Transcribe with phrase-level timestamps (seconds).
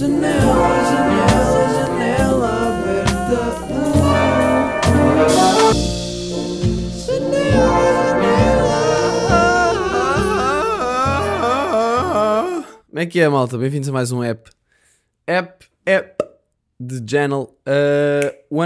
[0.00, 0.32] Janela,
[0.88, 3.40] janela, janela aberta.
[7.04, 7.68] Janela.
[12.88, 13.58] Como é que é, malta?
[13.58, 14.50] Bem-vindos a mais um app.
[15.26, 16.24] App, app
[16.80, 18.64] de Channel uh,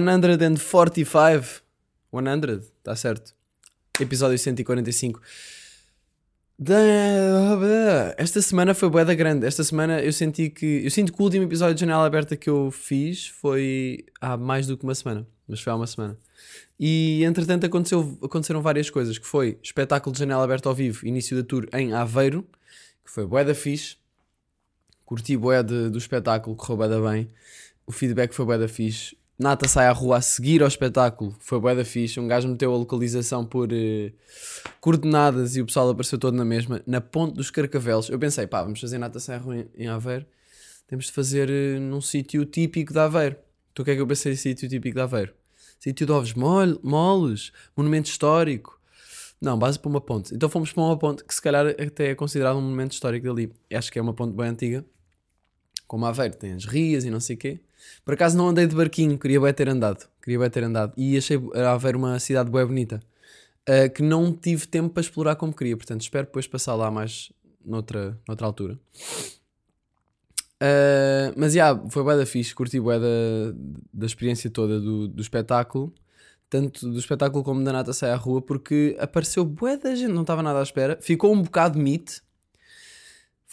[0.57, 1.65] 145.
[2.13, 3.35] 100, está certo.
[4.01, 5.21] Episódio 145.
[8.17, 9.47] Esta semana foi bué da grande.
[9.47, 10.83] Esta semana eu senti que.
[10.85, 14.67] Eu sinto que o último episódio de Janela Aberta que eu fiz foi há mais
[14.67, 15.27] do que uma semana.
[15.49, 16.17] Mas foi há uma semana.
[16.79, 19.19] E entretanto aconteceu, aconteceram várias coisas.
[19.19, 22.43] Que foi espetáculo de Janela Aberta ao vivo, início da tour em Aveiro.
[23.05, 23.97] Que foi bué da fixe.
[25.05, 27.31] Curti bué de- do espetáculo, correu bué da bem.
[27.87, 29.17] O feedback foi bué da fixe.
[29.37, 31.35] Nata sai à rua a seguir ao espetáculo.
[31.41, 32.21] Foi bué da fixe.
[32.21, 34.13] Um gajo meteu a localização por eh,
[34.81, 36.81] coordenadas e o pessoal apareceu todo na mesma.
[36.87, 38.09] Na ponte dos Carcavelos.
[38.09, 40.25] Eu pensei, pá, vamos fazer Nata sai à rua em, em Aveiro.
[40.87, 43.37] Temos de fazer eh, num sítio típico de Aveiro.
[43.73, 45.35] Então o que é que eu pensei em sítio típico de Aveiro?
[45.81, 48.81] Sítio de ovos mole, moles, monumento histórico.
[49.41, 50.33] Não, base para uma ponte.
[50.33, 53.53] Então fomos para uma ponte que se calhar até é considerado um monumento histórico dali.
[53.73, 54.85] Acho que é uma ponte bem antiga.
[55.89, 57.61] Como Aveiro, tem as rias e não sei o quê.
[58.05, 60.07] Por acaso não andei de barquinho, queria bem ter andado.
[60.23, 60.93] Queria bem ter andado.
[60.97, 61.39] E achei
[61.73, 63.01] Aveiro uma cidade bem bonita.
[63.69, 65.77] Uh, que não tive tempo para explorar como queria.
[65.77, 67.33] Portanto, espero depois passar lá mais
[67.65, 68.79] noutra, noutra altura.
[70.63, 73.55] Uh, mas já, foi bué da fixe, curti bué da,
[73.93, 75.93] da experiência toda do, do espetáculo,
[76.49, 80.23] tanto do espetáculo como da Nata Sai à Rua, porque apareceu bué da gente, não
[80.23, 82.23] estava nada à espera, ficou um bocado mito,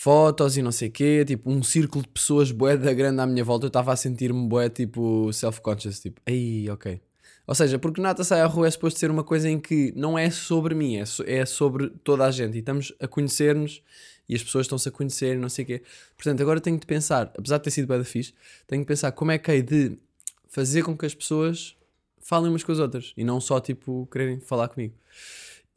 [0.03, 3.27] fotos e não sei o quê, tipo um círculo de pessoas bué da grande à
[3.27, 6.99] minha volta, eu estava a sentir-me bué tipo self-conscious, tipo, ei, ok.
[7.45, 10.17] Ou seja, porque Nata Sai à Rua é suposto ser uma coisa em que não
[10.17, 13.83] é sobre mim, é, so- é sobre toda a gente, e estamos a conhecer-nos
[14.27, 15.83] e as pessoas estão-se a conhecer e não sei o quê.
[16.17, 18.33] Portanto, agora tenho de pensar, apesar de ter sido bem da fixe,
[18.65, 19.99] tenho de pensar como é que hei de
[20.47, 21.75] fazer com que as pessoas
[22.19, 24.95] falem umas com as outras e não só, tipo, quererem falar comigo.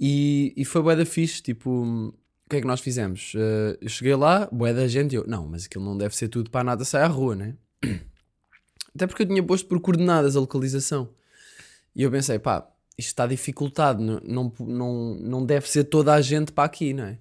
[0.00, 2.14] E, e foi bué da fixe, tipo,
[2.46, 3.32] o que é que nós fizemos?
[3.34, 6.50] Eh, eu cheguei lá, bué da gente, eu, não, mas aquilo não deve ser tudo
[6.50, 7.54] para nada sair à rua, né?
[8.94, 11.08] Até porque eu tinha posto por coordenadas a localização.
[11.96, 12.68] E eu pensei, pá,
[12.98, 17.04] isto está dificultado, não, não, não, não deve ser toda a gente para aqui, não
[17.04, 17.18] é?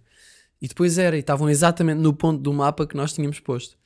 [0.62, 3.78] E depois era, e estavam exatamente no ponto do mapa que nós tínhamos posto.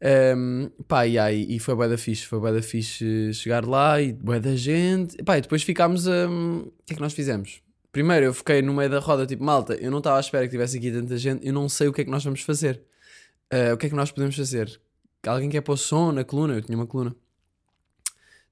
[0.00, 4.00] Ehm, pá, e, aí, e foi bué da fixe, foi bué da fixe chegar lá
[4.00, 5.16] e bué da gente.
[5.24, 6.28] Pá, e depois ficámos a...
[6.28, 7.60] O que é que nós fizemos?
[7.90, 10.50] Primeiro eu fiquei no meio da roda, tipo, malta, eu não estava à espera que
[10.50, 12.82] tivesse aqui tanta gente, eu não sei o que é que nós vamos fazer.
[13.50, 14.80] Eh, o que é que nós podemos fazer?
[15.26, 16.54] Alguém quer pôr som na coluna?
[16.54, 17.16] Eu tinha uma coluna.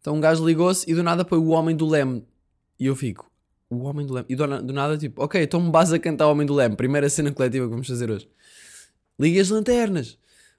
[0.00, 2.26] Então um gajo ligou-se e do nada põe o Homem do Leme.
[2.78, 3.30] E eu fico,
[3.68, 4.26] o Homem do Leme.
[4.28, 6.76] E do, do nada, tipo, ok, então me base a cantar o Homem do Leme.
[6.76, 8.28] Primeira cena coletiva que vamos fazer hoje.
[9.18, 10.18] Ligue as lanternas.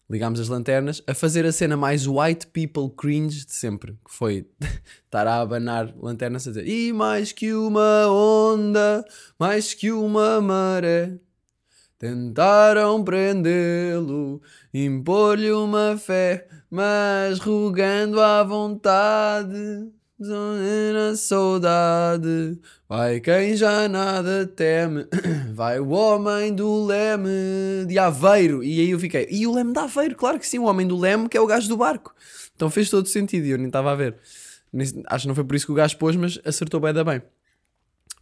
[0.10, 3.94] Ligámos as lanternas a fazer a cena mais white people cringe de sempre.
[4.06, 4.50] Que foi
[5.04, 9.06] estar a abanar lanternas a dizer E mais que uma onda,
[9.38, 11.20] mais que uma maré.
[12.00, 14.40] Tentaram prendê-lo,
[14.72, 25.06] impor-lhe uma fé, mas rogando à vontade, na saudade, vai quem já nada teme,
[25.54, 28.64] vai o homem do leme de Aveiro.
[28.64, 30.16] E aí eu fiquei, e o leme de Aveiro?
[30.16, 32.16] Claro que sim, o homem do leme que é o gajo do barco.
[32.56, 34.16] Então fez todo sentido e eu nem estava a ver.
[35.08, 37.22] Acho que não foi por isso que o gajo pôs, mas acertou bem da bem.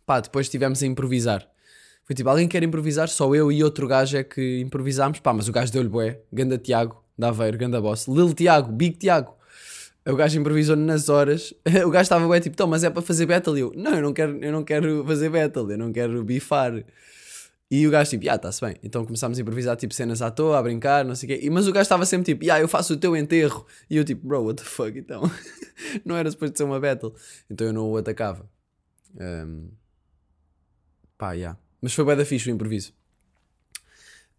[0.06, 1.48] Pá, depois estivemos a improvisar.
[2.04, 3.08] Foi tipo, alguém quer improvisar?
[3.08, 5.22] Só eu e outro gajo é que improvisámos.
[5.22, 6.20] Pá, mas o gajo deu-lhe bué.
[6.32, 8.06] Ganda Tiago, da Aveiro, ganda boss.
[8.08, 9.34] Lil Tiago, Big Tiago.
[10.08, 11.54] O gajo improvisou nas horas.
[11.86, 13.58] O gajo estava bué tipo, então, mas é para fazer battle.
[13.58, 16.84] E eu, não, eu não quero, eu não quero fazer battle, eu não quero bifar.
[17.72, 18.76] E o gajo tipo, ah, está-se bem.
[18.84, 21.46] Então começámos a improvisar tipo cenas à toa, a brincar, não sei o quê.
[21.48, 23.66] E- Mas o gajo estava sempre tipo, ah, eu faço o teu enterro.
[23.90, 25.24] E eu tipo, bro, what the fuck, então.
[26.06, 27.14] não era suposto ser uma battle.
[27.50, 28.48] Então eu não o atacava.
[29.20, 29.70] Ahm,
[31.18, 31.58] Pá, yeah.
[31.82, 32.94] Mas foi bué da fixe o improviso.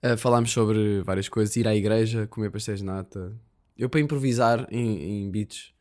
[0.03, 3.32] Ah, falámos sobre várias coisas, ir à igreja, comer pastéis de nata.
[3.78, 5.76] Eu para improvisar em, em beats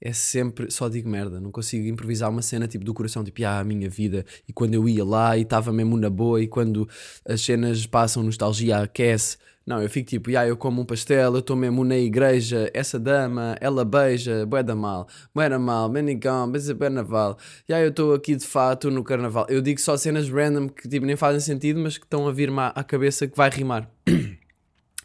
[0.00, 3.58] é sempre, só digo merda, não consigo improvisar uma cena tipo do coração, tipo, ah,
[3.58, 6.88] a minha vida, e quando eu ia lá e estava mesmo na boa, e quando
[7.26, 9.36] as cenas passam, nostalgia aquece.
[9.66, 12.98] Não, eu fico tipo, ah, eu como um pastel, eu estou mesmo na igreja, essa
[12.98, 17.36] dama, ela beija, bué da mal, bué da mal, menigão, beija bué naval,
[17.68, 19.46] e aí eu estou aqui de fato no carnaval.
[19.48, 22.60] Eu digo só cenas random que tipo nem fazem sentido, mas que estão a vir-me
[22.74, 23.90] à cabeça que vai rimar.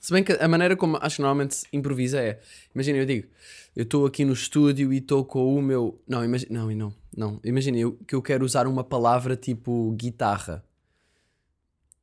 [0.03, 2.41] Se bem que a maneira como acho que normalmente se improvisa é,
[2.75, 3.25] imagina, eu digo,
[3.73, 7.39] eu estou aqui no estúdio e estou com o meu, não, imagina, não, não, não,
[7.41, 10.61] imagina eu, que eu quero usar uma palavra tipo guitarra.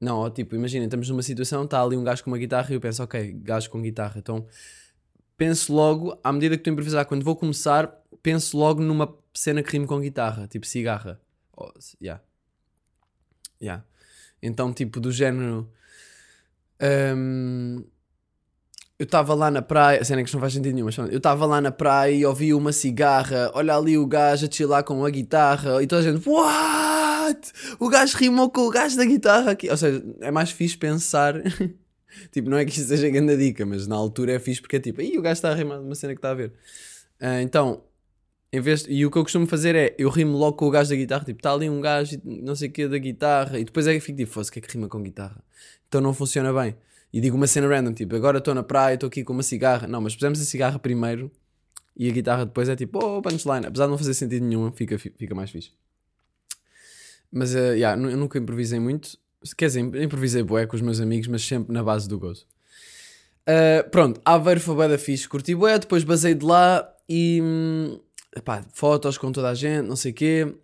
[0.00, 2.74] Não, ó, tipo, imagina, estamos numa situação, está ali um gajo com uma guitarra e
[2.74, 4.46] eu penso, ok, gajo com guitarra, então
[5.36, 9.62] penso logo, à medida que estou a improvisar, quando vou começar, penso logo numa cena
[9.62, 11.20] que rime com guitarra, tipo cigarra.
[11.54, 11.70] Oh,
[12.02, 12.22] yeah.
[13.60, 13.84] Yeah.
[14.42, 15.70] Então, tipo, do género.
[17.16, 17.84] Hum,
[19.00, 21.46] eu estava lá na praia, cena é que não faz sentido nenhum, mas eu estava
[21.46, 25.08] lá na praia e ouvi uma cigarra, olha ali o gajo a chilar com a
[25.08, 27.52] guitarra e toda a gente, what?
[27.78, 29.70] O gajo rimou com o gajo da guitarra aqui.
[29.70, 31.34] Ou seja, é mais fixe pensar,
[32.30, 34.80] tipo, não é que isto seja grande dica, mas na altura é fixe porque é
[34.80, 36.52] tipo, aí o gajo está a rimar uma cena que está a ver.
[37.18, 37.82] Ah, então,
[38.52, 40.90] em vez e o que eu costumo fazer é, eu rimo logo com o gajo
[40.90, 43.86] da guitarra, tipo, está ali um gajo, não sei o que, da guitarra, e depois
[43.86, 45.42] é que fico tipo, fosse, o que é que rima com guitarra?
[45.88, 46.76] Então não funciona bem.
[47.12, 49.86] E digo uma cena random, tipo, agora estou na praia, estou aqui com uma cigarra.
[49.86, 51.30] Não, mas pusemos a cigarra primeiro
[51.96, 53.66] e a guitarra depois é tipo, oh, punchline.
[53.66, 55.72] Apesar de não fazer sentido nenhum, fica, fica mais fixe.
[57.32, 59.18] Mas, uh, yeah, eu nunca improvisei muito.
[59.56, 62.46] Quer dizer, improvisei bué com os meus amigos, mas sempre na base do gozo.
[63.42, 67.40] Uh, pronto, Aveiro foi bué da fixe, curti bué, depois basei de lá e...
[67.42, 68.00] Hum,
[68.36, 70.54] epá, fotos com toda a gente, não sei o quê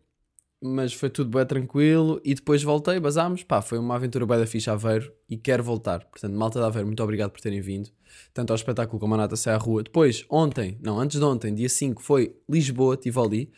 [0.61, 4.47] mas foi tudo bem tranquilo e depois voltei, basámos, pá, foi uma aventura bem da
[4.47, 6.05] ficha Aveiro e quero voltar.
[6.05, 7.91] Portanto, malta de Aveiro, muito obrigado por terem vindo,
[8.33, 9.83] tanto ao espetáculo como a Nata Sai à Rua.
[9.83, 13.51] Depois, ontem, não, antes de ontem, dia 5, foi Lisboa, Tivoli,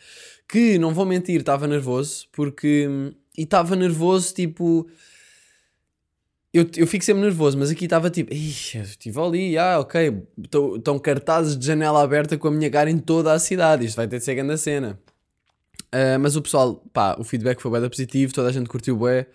[0.47, 2.87] que, não vou mentir, estava nervoso, porque,
[3.37, 4.87] e estava nervoso, tipo...
[6.51, 10.23] Eu, eu fico sempre nervoso, mas aqui estava tipo, estive ali, ah, ok,
[10.75, 14.07] estão cartazes de janela aberta com a minha cara em toda a cidade, isto vai
[14.07, 14.99] ter de ser grande cena.
[15.93, 19.27] Uh, mas o pessoal, pá, o feedback foi bem positivo, toda a gente curtiu bué.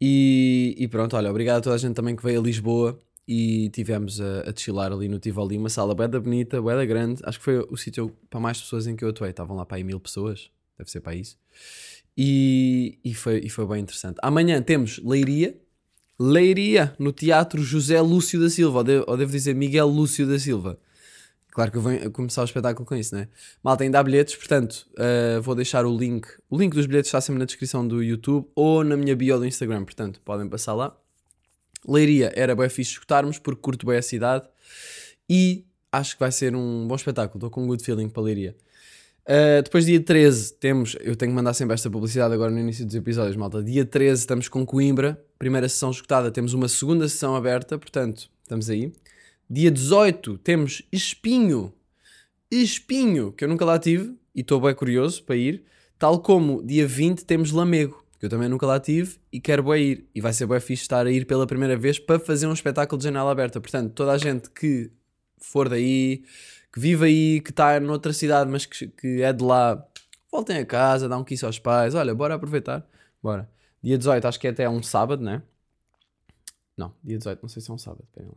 [0.00, 3.68] E, e pronto, olha, obrigado a toda a gente também que veio a Lisboa e
[3.70, 7.20] tivemos a, a chilar ali no Tivoli, uma sala bué da bonita, bué da grande.
[7.24, 9.30] Acho que foi o sítio para mais pessoas em que eu atuei.
[9.30, 11.36] Estavam lá para aí mil pessoas, deve ser para isso.
[12.16, 14.16] E, e, foi, e foi bem interessante.
[14.22, 15.56] Amanhã temos Leiria,
[16.18, 20.78] Leiria, no Teatro José Lúcio da Silva, ou ou devo dizer Miguel Lúcio da Silva.
[21.50, 23.28] Claro que eu venho começar o espetáculo com isso, né?
[23.62, 26.28] Malta, ainda há bilhetes, portanto, uh, vou deixar o link.
[26.48, 29.46] O link dos bilhetes está sempre na descrição do YouTube ou na minha bio do
[29.46, 30.96] Instagram, portanto, podem passar lá.
[31.86, 34.46] Leiria era bem fixe escutarmos, porque curto bem a cidade
[35.28, 37.38] e acho que vai ser um bom espetáculo.
[37.38, 38.56] Estou com um good feeling para Leiria.
[39.24, 40.96] Uh, depois, dia 13, temos.
[41.00, 43.62] Eu tenho que mandar sempre esta publicidade agora no início dos episódios, malta.
[43.62, 46.30] Dia 13, estamos com Coimbra, primeira sessão escutada.
[46.30, 48.92] Temos uma segunda sessão aberta, portanto, estamos aí.
[49.48, 51.72] Dia 18 temos Espinho.
[52.50, 55.64] Espinho, que eu nunca lá tive e estou bem curioso para ir.
[55.98, 59.82] Tal como dia 20 temos Lamego, que eu também nunca lá tive e quero bem
[59.82, 60.08] ir.
[60.14, 62.98] E vai ser bem fixe estar a ir pela primeira vez para fazer um espetáculo
[62.98, 63.60] de janela aberta.
[63.60, 64.90] Portanto, toda a gente que
[65.38, 66.24] for daí,
[66.72, 69.82] que vive aí, que está noutra cidade, mas que, que é de lá,
[70.30, 71.94] voltem a casa, dá um kiss aos pais.
[71.94, 72.86] Olha, bora aproveitar.
[73.22, 73.48] Bora.
[73.82, 75.42] Dia 18, acho que é até um sábado, né?
[76.76, 78.06] Não, dia 18, não sei se é um sábado.
[78.16, 78.34] Lá.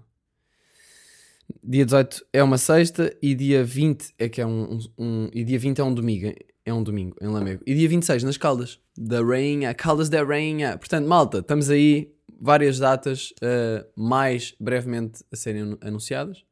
[1.64, 5.44] Dia 18 é uma sexta e dia 20 é que é um, um, um, e
[5.44, 6.34] dia 20 é um domingo,
[6.66, 7.62] é um domingo em Lamego.
[7.66, 10.78] E dia 26 nas Caldas, da Rainha, Caldas da Rainha.
[10.78, 16.44] Portanto, malta, estamos aí, várias datas uh, mais brevemente a serem anunciadas.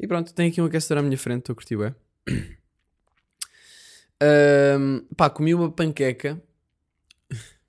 [0.00, 1.94] E pronto, tenho aqui um aquecedor à minha frente, estou a curtir, é.
[5.16, 6.42] Pá, comi uma panqueca.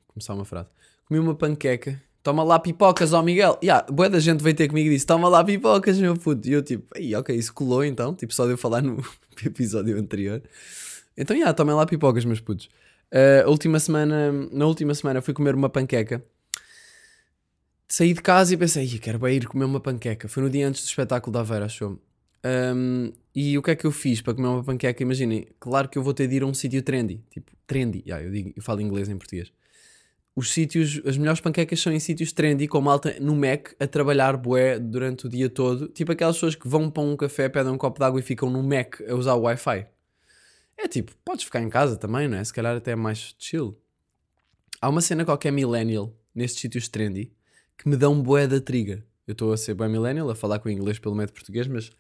[0.10, 0.70] Começar uma frase.
[1.06, 3.58] Comi uma panqueca Toma lá pipocas, ó Miguel.
[3.64, 6.48] Yeah, boa da gente veio ter comigo e disse: Toma lá pipocas, meu puto.
[6.48, 8.14] E eu, tipo, Ei, ok, isso colou então.
[8.14, 9.04] Tipo, só de eu falar no
[9.44, 10.42] episódio anterior.
[11.18, 12.70] Então, yeah, tomem lá pipocas, meus putos.
[13.12, 16.24] Uh, última semana, na última semana fui comer uma panqueca.
[17.88, 20.28] Saí de casa e pensei: quero bem ir comer uma panqueca.
[20.28, 21.98] Foi no dia antes do espetáculo da Aveira, achou?
[22.46, 25.02] Um, e o que é que eu fiz para comer uma panqueca?
[25.02, 27.24] Imaginem, claro que eu vou ter de ir a um sítio trendy.
[27.32, 28.04] Tipo, trendy.
[28.06, 29.52] Yeah, eu, digo, eu falo inglês em português
[30.36, 34.38] os sítios, as melhores panquecas são em sítios trendy, com malta no Mac a trabalhar
[34.38, 35.88] bué durante o dia todo.
[35.88, 38.50] Tipo aquelas pessoas que vão para um café, pedem um copo de água e ficam
[38.50, 39.88] no Mac a usar o Wi-Fi.
[40.78, 42.44] É tipo, podes ficar em casa também, não é?
[42.44, 43.78] Se calhar até é mais chill.
[44.82, 47.34] Há uma cena qualquer millennial nestes sítios trendy
[47.78, 49.04] que me dão bué da trigger.
[49.28, 51.92] Eu estou a ser bué millennial, a falar com o inglês pelo método português, mas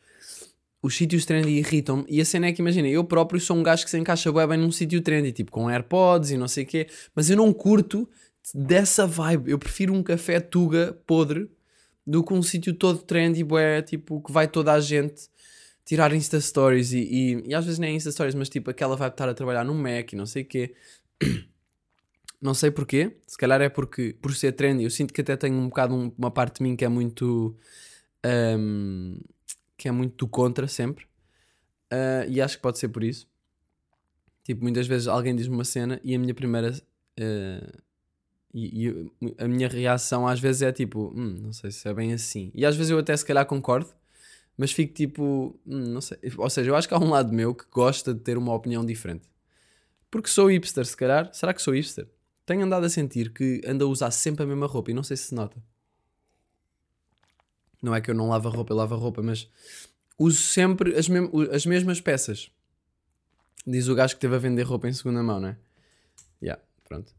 [0.81, 2.05] os sítios trendy irritam-me.
[2.07, 4.47] E a cena é que, imagina, eu próprio sou um gajo que se encaixa bué
[4.47, 7.51] bem num sítio trendy, tipo com AirPods e não sei o quê, mas eu não
[7.53, 8.09] curto
[8.53, 9.51] dessa vibe.
[9.51, 11.49] Eu prefiro um café Tuga podre
[12.07, 15.29] do que um sítio todo trendy, bué, tipo, que vai toda a gente
[15.85, 19.09] tirar Insta Stories e, e, e às vezes nem Insta Stories, mas tipo aquela vai
[19.09, 20.75] estar a trabalhar no Mac e não sei o quê.
[22.41, 25.55] Não sei porquê, se calhar é porque por ser trendy eu sinto que até tenho
[25.57, 27.53] um bocado um, uma parte de mim que é muito
[28.25, 29.19] um,
[29.79, 31.05] que é muito do contra sempre
[31.91, 33.27] uh, e acho que pode ser por isso.
[34.43, 37.81] Tipo, muitas vezes alguém diz-me uma cena e a minha primeira uh,
[38.53, 42.13] e, e, a minha reação às vezes é tipo, hum, não sei se é bem
[42.13, 42.51] assim.
[42.53, 43.89] E às vezes eu até se calhar concordo,
[44.57, 46.17] mas fico tipo, hum, não sei.
[46.37, 48.85] Ou seja, eu acho que há um lado meu que gosta de ter uma opinião
[48.85, 49.29] diferente.
[50.11, 51.31] Porque sou hipster, se calhar.
[51.33, 52.07] Será que sou hipster?
[52.45, 55.15] Tenho andado a sentir que ando a usar sempre a mesma roupa e não sei
[55.15, 55.61] se se nota.
[57.81, 59.47] Não é que eu não lavo a roupa, eu lavo a roupa, mas
[60.17, 61.07] uso sempre as,
[61.53, 62.51] as mesmas peças.
[63.65, 65.57] Diz o gajo que esteve a vender roupa em segunda mão, não é?
[66.41, 67.13] Yeah, pronto.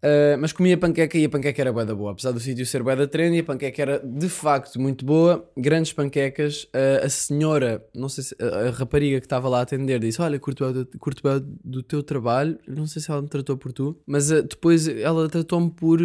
[0.00, 2.12] Uh, mas comia panqueca e a panqueca era bué da boa.
[2.12, 5.48] Apesar do sítio ser bué da trendy, a panqueca era de facto muito boa.
[5.56, 6.64] Grandes panquecas.
[6.64, 10.40] Uh, a senhora, não sei se a, rapariga que estava lá a atender disse: Olha,
[10.40, 12.58] curto bem do teu trabalho.
[12.66, 16.00] Não sei se ela me tratou por tu, mas uh, depois ela tratou-me por.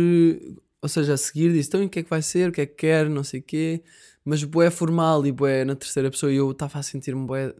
[0.81, 2.49] Ou seja, a seguir disse: Então, o que é que vai ser?
[2.49, 3.09] O que é que quer?
[3.09, 3.83] Não sei o quê.
[4.23, 6.31] Mas bué formal e bué na terceira pessoa.
[6.31, 7.53] E eu estava a sentir-me bué.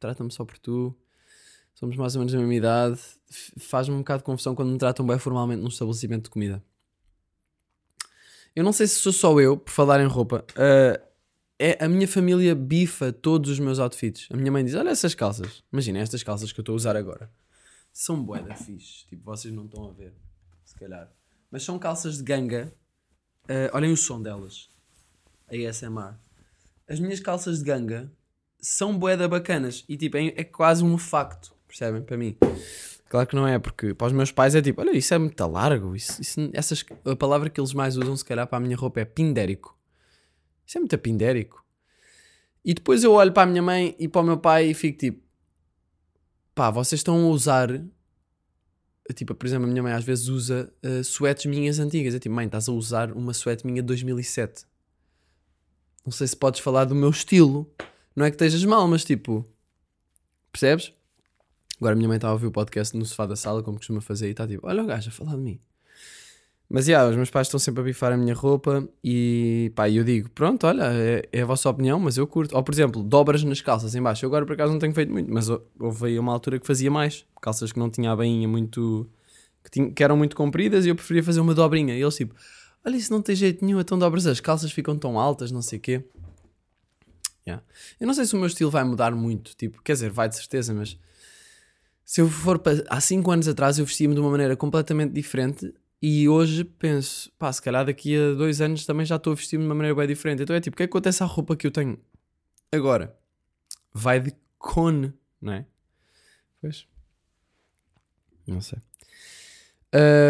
[0.00, 0.96] Trata-me só por tu
[1.82, 3.00] somos mais ou menos da mesma idade,
[3.58, 6.62] faz-me um bocado de confusão quando me tratam bem formalmente num estabelecimento de comida.
[8.54, 10.44] Eu não sei se sou só eu, por falar em roupa.
[10.52, 11.02] Uh,
[11.58, 14.28] é a minha família bifa todos os meus outfits.
[14.30, 15.64] A minha mãe diz: Olha essas calças.
[15.72, 17.28] Imagina estas calças que eu estou a usar agora.
[17.92, 19.06] São boeda fixe.
[19.06, 20.14] Tipo, vocês não estão a ver.
[20.64, 21.10] Se calhar.
[21.52, 22.72] Mas são calças de ganga.
[23.44, 24.70] Uh, olhem o som delas.
[25.48, 26.16] ASMR.
[26.88, 28.10] As minhas calças de ganga
[28.58, 29.84] são boeda bacanas.
[29.86, 31.54] E tipo, é, é quase um facto.
[31.68, 32.02] Percebem?
[32.02, 32.36] Para mim.
[33.10, 35.46] Claro que não é, porque para os meus pais é tipo, olha, isso é muito
[35.46, 35.94] largo.
[35.94, 39.00] Isso, isso, essas, a palavra que eles mais usam, se calhar, para a minha roupa
[39.00, 39.78] é pindérico.
[40.66, 41.62] Isso é muito pindérico.
[42.64, 44.98] E depois eu olho para a minha mãe e para o meu pai e fico
[44.98, 45.22] tipo,
[46.54, 47.68] pá, vocês estão a usar.
[49.14, 52.14] Tipo, por exemplo, a minha mãe às vezes usa uh, suetes minhas antigas.
[52.14, 54.64] É tipo, mãe, estás a usar uma suete minha de 2007.
[56.04, 57.70] Não sei se podes falar do meu estilo.
[58.14, 59.46] Não é que estejas mal, mas tipo,
[60.50, 60.92] percebes?
[61.78, 64.00] Agora a minha mãe está a ouvir o podcast no sofá da sala, como costuma
[64.00, 65.60] fazer, e está tipo, olha o gajo a falar de mim.
[66.74, 70.02] Mas, yeah, os meus pais estão sempre a bifar a minha roupa e, pá, eu
[70.02, 72.56] digo, pronto, olha, é, é, a vossa opinião, mas eu curto.
[72.56, 74.24] Ou, por exemplo, dobras nas calças em baixo.
[74.24, 76.90] Eu agora, por acaso, não tenho feito muito, mas houve aí uma altura que fazia
[76.90, 77.26] mais.
[77.42, 79.06] Calças que não tinha a bainha muito...
[79.62, 81.94] Que, tinha, que eram muito compridas e eu preferia fazer uma dobrinha.
[81.94, 82.34] E eles, tipo,
[82.82, 85.78] olha, isso não tem jeito nenhum, então dobras as calças, ficam tão altas, não sei
[85.78, 86.02] o quê.
[87.46, 87.62] Yeah.
[88.00, 90.36] Eu não sei se o meu estilo vai mudar muito, tipo, quer dizer, vai de
[90.36, 90.98] certeza, mas
[92.02, 95.74] se eu for para, há 5 anos atrás eu vestia-me de uma maneira completamente diferente
[96.02, 99.62] e hoje penso, pá, se calhar daqui a 2 anos também já estou a vestir-me
[99.64, 100.42] de uma maneira bem diferente.
[100.42, 101.96] Então é tipo, o que é que acontece à roupa que eu tenho
[102.72, 103.16] agora?
[103.94, 105.66] Vai de cone, não é?
[106.60, 106.88] Pois.
[108.44, 108.80] Não sei.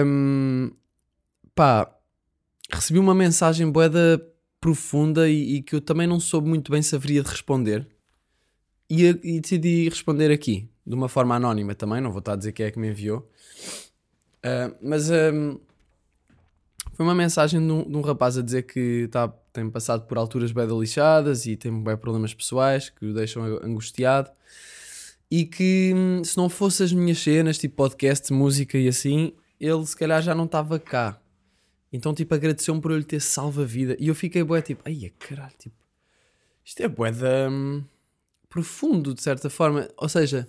[0.05, 0.73] Um,
[1.55, 1.91] pá,
[2.71, 4.23] recebi uma mensagem boeda
[4.61, 7.89] profunda e, e, que eu também não soube muito bem se haveria de responder.
[8.91, 12.53] E, e decidi responder aqui de uma forma anónima também, não vou estar a dizer
[12.53, 13.27] quem é que me enviou.
[14.45, 15.59] Uh, mas um,
[16.95, 20.19] foi uma mensagem de um, de um, rapaz a dizer que tá, tem passado por
[20.19, 24.31] alturas bem lixadas e tem bem problemas pessoais que o deixam angustiado.
[25.31, 29.87] E que hum, se não fosse as minhas cenas, tipo podcast, música e assim, ele
[29.87, 31.19] se calhar já não estava cá.
[31.93, 33.97] Então, tipo, agradeceu-me por eu lhe ter salvo a vida.
[33.99, 35.77] E eu fiquei bué, tipo, ai, caralho, tipo,
[36.65, 37.13] isto é bué.
[37.51, 37.85] Hum,
[38.49, 39.89] profundo, de certa forma.
[39.97, 40.47] Ou seja,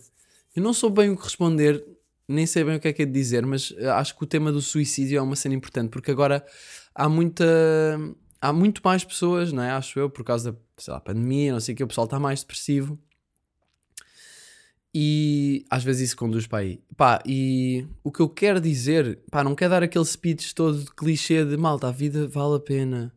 [0.56, 1.84] eu não sou bem o que responder,
[2.28, 4.28] nem sei bem o que é que é de dizer, mas eh, acho que o
[4.28, 6.46] tema do suicídio é uma cena importante, porque agora
[6.96, 7.46] há muita.
[8.42, 9.72] Há muito mais pessoas, não é?
[9.72, 12.42] Acho eu, por causa da lá, pandemia, não sei o que, o pessoal está mais
[12.42, 13.00] depressivo.
[14.94, 16.82] E às vezes isso conduz para aí.
[16.96, 20.92] Pá, e o que eu quero dizer, pá, não quero dar aquele speech todo de
[20.92, 23.14] clichê de malta, a vida vale a pena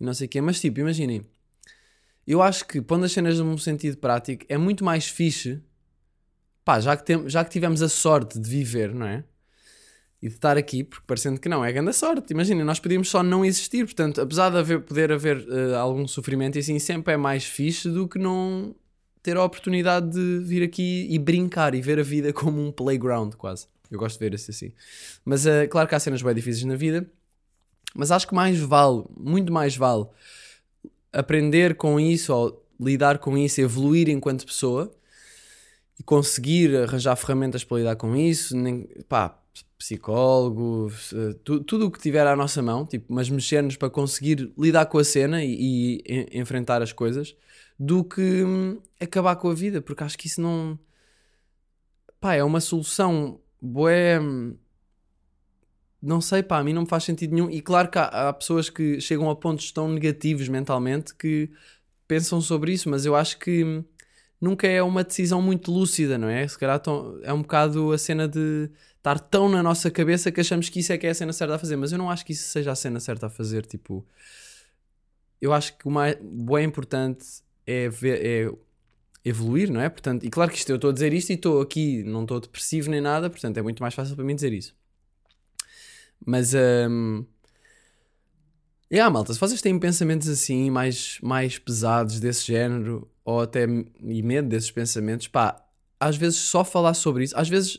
[0.00, 1.22] e não sei o quê, mas tipo, imaginem,
[2.26, 5.60] eu acho que pondo as cenas num sentido prático é muito mais fixe
[6.68, 9.24] pá, já que, tem, já que tivemos a sorte de viver, não é?
[10.20, 12.30] E de estar aqui, porque parecendo que não, é grande sorte.
[12.30, 16.56] Imagina, nós podíamos só não existir, portanto, apesar de haver, poder haver uh, algum sofrimento
[16.56, 18.76] e assim, sempre é mais fixe do que não
[19.22, 23.32] ter a oportunidade de vir aqui e brincar e ver a vida como um playground,
[23.36, 23.66] quase.
[23.90, 24.70] Eu gosto de ver isso assim.
[25.24, 27.10] Mas uh, claro que há cenas bem difíceis na vida,
[27.94, 30.04] mas acho que mais vale, muito mais vale,
[31.14, 34.92] aprender com isso ou lidar com isso, evoluir enquanto pessoa,
[35.98, 39.36] e conseguir arranjar ferramentas para lidar com isso, nem, pá,
[39.78, 40.92] psicólogo,
[41.44, 44.98] tu, tudo o que tiver à nossa mão, tipo, mas mexer-nos para conseguir lidar com
[44.98, 47.36] a cena e, e, enfrentar as coisas,
[47.78, 50.78] do que hum, acabar com a vida, porque acho que isso não.
[52.20, 54.20] pá, é uma solução boé.
[54.20, 54.56] Hum,
[56.00, 57.50] não sei, pá, a mim não me faz sentido nenhum.
[57.50, 61.50] E claro que há, há pessoas que chegam a pontos tão negativos mentalmente que
[62.06, 63.84] pensam sobre isso, mas eu acho que hum,
[64.40, 66.46] nunca é uma decisão muito lúcida, não é?
[66.46, 66.80] Se calhar
[67.22, 70.92] é um bocado a cena de estar tão na nossa cabeça que achamos que isso
[70.92, 72.72] é que é a cena certa a fazer, mas eu não acho que isso seja
[72.72, 74.06] a cena certa a fazer, tipo...
[75.40, 77.24] Eu acho que o mais bem importante
[77.64, 78.52] é, ver, é
[79.24, 79.88] evoluir, não é?
[79.88, 82.40] Portanto, e claro que isto, eu estou a dizer isto e estou aqui, não estou
[82.40, 84.74] depressivo nem nada, portanto é muito mais fácil para mim dizer isso.
[86.24, 87.24] Mas, um,
[88.92, 94.22] yeah, malta, se vocês têm pensamentos assim, mais, mais pesados desse género, ou até e
[94.22, 95.62] medo desses pensamentos, pá,
[96.00, 97.78] às vezes só falar sobre isso, às vezes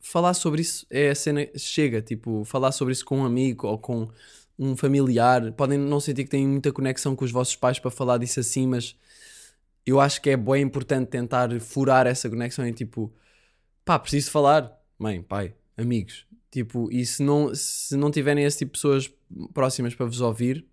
[0.00, 3.76] falar sobre isso é a cena, chega, tipo, falar sobre isso com um amigo ou
[3.76, 4.08] com
[4.56, 8.18] um familiar, podem não sentir que têm muita conexão com os vossos pais para falar
[8.18, 8.94] disso assim, mas
[9.84, 13.12] eu acho que é bem importante tentar furar essa conexão e tipo,
[13.84, 18.70] pá, preciso falar, mãe, pai, amigos, tipo, e se não, se não tiverem esse tipo
[18.70, 19.12] de pessoas
[19.52, 20.64] próximas para vos ouvir,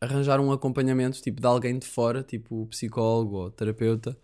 [0.00, 4.16] arranjar um acompanhamento tipo de alguém de fora, tipo psicólogo ou terapeuta,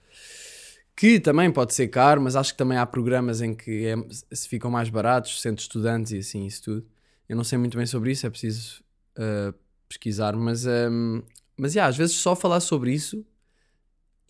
[0.97, 3.95] que também pode ser caro, mas acho que também há programas em que é,
[4.35, 6.87] se ficam mais baratos, centros estudantes e assim, isso tudo.
[7.29, 8.83] Eu não sei muito bem sobre isso, é preciso
[9.19, 9.55] uh,
[9.89, 11.23] pesquisar, mas, um,
[11.57, 13.27] mas yeah, às vezes só falar sobre isso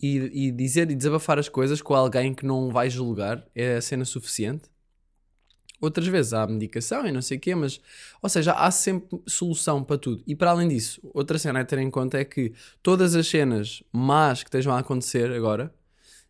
[0.01, 3.81] e, e dizer e desabafar as coisas com alguém que não vai julgar é a
[3.81, 4.69] cena suficiente.
[5.79, 7.79] Outras vezes há medicação e não sei o quê, mas,
[8.21, 10.23] ou seja, há sempre solução para tudo.
[10.25, 13.83] E para além disso, outra cena a ter em conta é que todas as cenas
[13.91, 15.73] más que estejam a acontecer agora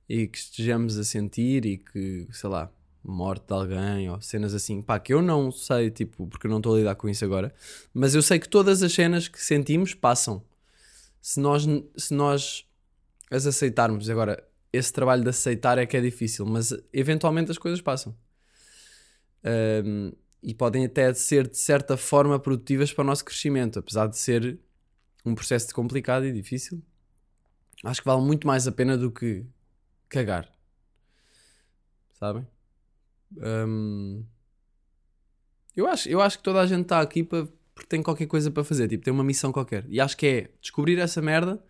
[0.10, 2.72] e que estejamos a sentir e que, sei lá,
[3.04, 6.58] morte de alguém ou cenas assim, pá, que eu não sei, tipo, porque eu não
[6.58, 7.54] estou a lidar com isso agora,
[7.94, 10.44] mas eu sei que todas as cenas que sentimos passam.
[11.22, 12.68] Se nós, se nós
[13.30, 14.10] as aceitarmos.
[14.10, 18.16] Agora, esse trabalho de aceitar é que é difícil, mas eventualmente as coisas passam.
[19.44, 24.18] Um, e podem até ser de certa forma produtivas para o nosso crescimento, apesar de
[24.18, 24.60] ser
[25.26, 26.82] um processo complicado e difícil.
[27.84, 29.46] Acho que vale muito mais a pena do que
[30.10, 30.50] cagar.
[32.14, 32.48] Sabem?
[33.36, 34.24] Um,
[35.76, 38.50] eu, acho, eu acho que toda a gente está aqui para, porque tem qualquer coisa
[38.50, 39.86] para fazer, tipo, tem uma missão qualquer.
[39.90, 41.64] E acho que é descobrir essa merda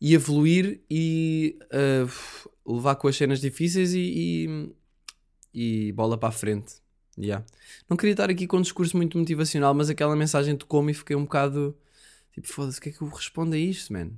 [0.00, 4.44] e evoluir e uh, levar com as cenas difíceis e,
[5.52, 6.83] e, e bola para a frente.
[7.16, 7.44] Yeah.
[7.88, 11.14] Não queria estar aqui com um discurso muito motivacional, mas aquela mensagem tocou-me e fiquei
[11.14, 11.76] um bocado
[12.32, 14.10] tipo, foda-se, o que é que eu respondo a isto, man?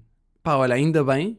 [0.43, 1.39] Pá, olha, ainda bem,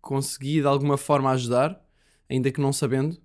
[0.00, 1.82] consegui de alguma forma ajudar,
[2.28, 3.18] ainda que não sabendo.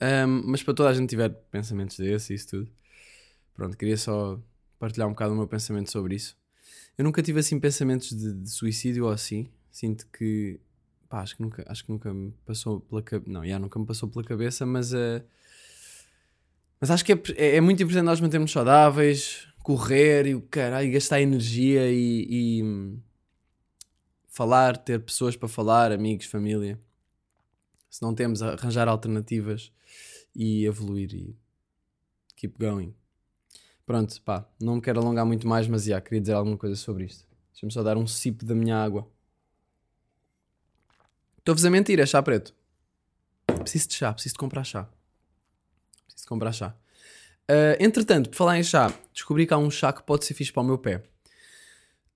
[0.00, 2.70] Um, mas para toda a gente tiver pensamentos desses e isso tudo,
[3.54, 4.40] pronto, queria só
[4.78, 6.36] partilhar um bocado o meu pensamento sobre isso.
[6.96, 9.48] Eu nunca tive assim pensamentos de, de suicídio ou assim.
[9.70, 10.60] Sinto que.
[11.08, 13.30] Pá, acho que nunca, acho que nunca me passou pela cabeça.
[13.30, 14.92] Não, já nunca me passou pela cabeça, mas.
[14.92, 15.22] Uh,
[16.80, 20.92] mas acho que é, é, é, muito importante nós mantermos saudáveis, correr e o caralho,
[20.92, 22.98] gastar energia e, e
[24.26, 26.80] falar, ter pessoas para falar, amigos, família.
[27.90, 29.72] Se não temos, arranjar alternativas
[30.34, 31.36] e evoluir e
[32.36, 32.94] keep going.
[33.84, 37.06] Pronto, pá, não me quero alongar muito mais, mas já, queria dizer alguma coisa sobre
[37.06, 37.26] isto.
[37.52, 39.10] Deixa-me só dar um sip da minha água.
[41.38, 42.54] Estou-vos a mentir, é chá preto.
[43.46, 44.88] Preciso de chá, preciso de comprar chá.
[46.28, 46.74] Comprar chá.
[47.50, 50.52] Uh, entretanto, por falar em chá, descobri que há um chá que pode ser fixe
[50.52, 51.02] para o meu pé.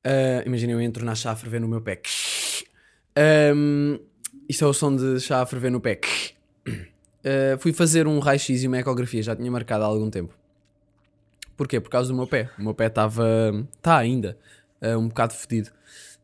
[0.05, 2.03] Uh, Imagina eu entro na chá a ferver no meu pé.
[3.55, 3.99] Um,
[4.47, 5.99] isto é o som de chá a ferver no pé.
[6.69, 10.35] Uh, fui fazer um raio-x e uma ecografia, já tinha marcado há algum tempo.
[11.57, 11.81] Porquê?
[11.81, 12.51] Por causa do meu pé.
[12.59, 13.25] O meu pé estava.
[13.77, 14.37] Está ainda.
[14.83, 15.71] Uh, um bocado fedido.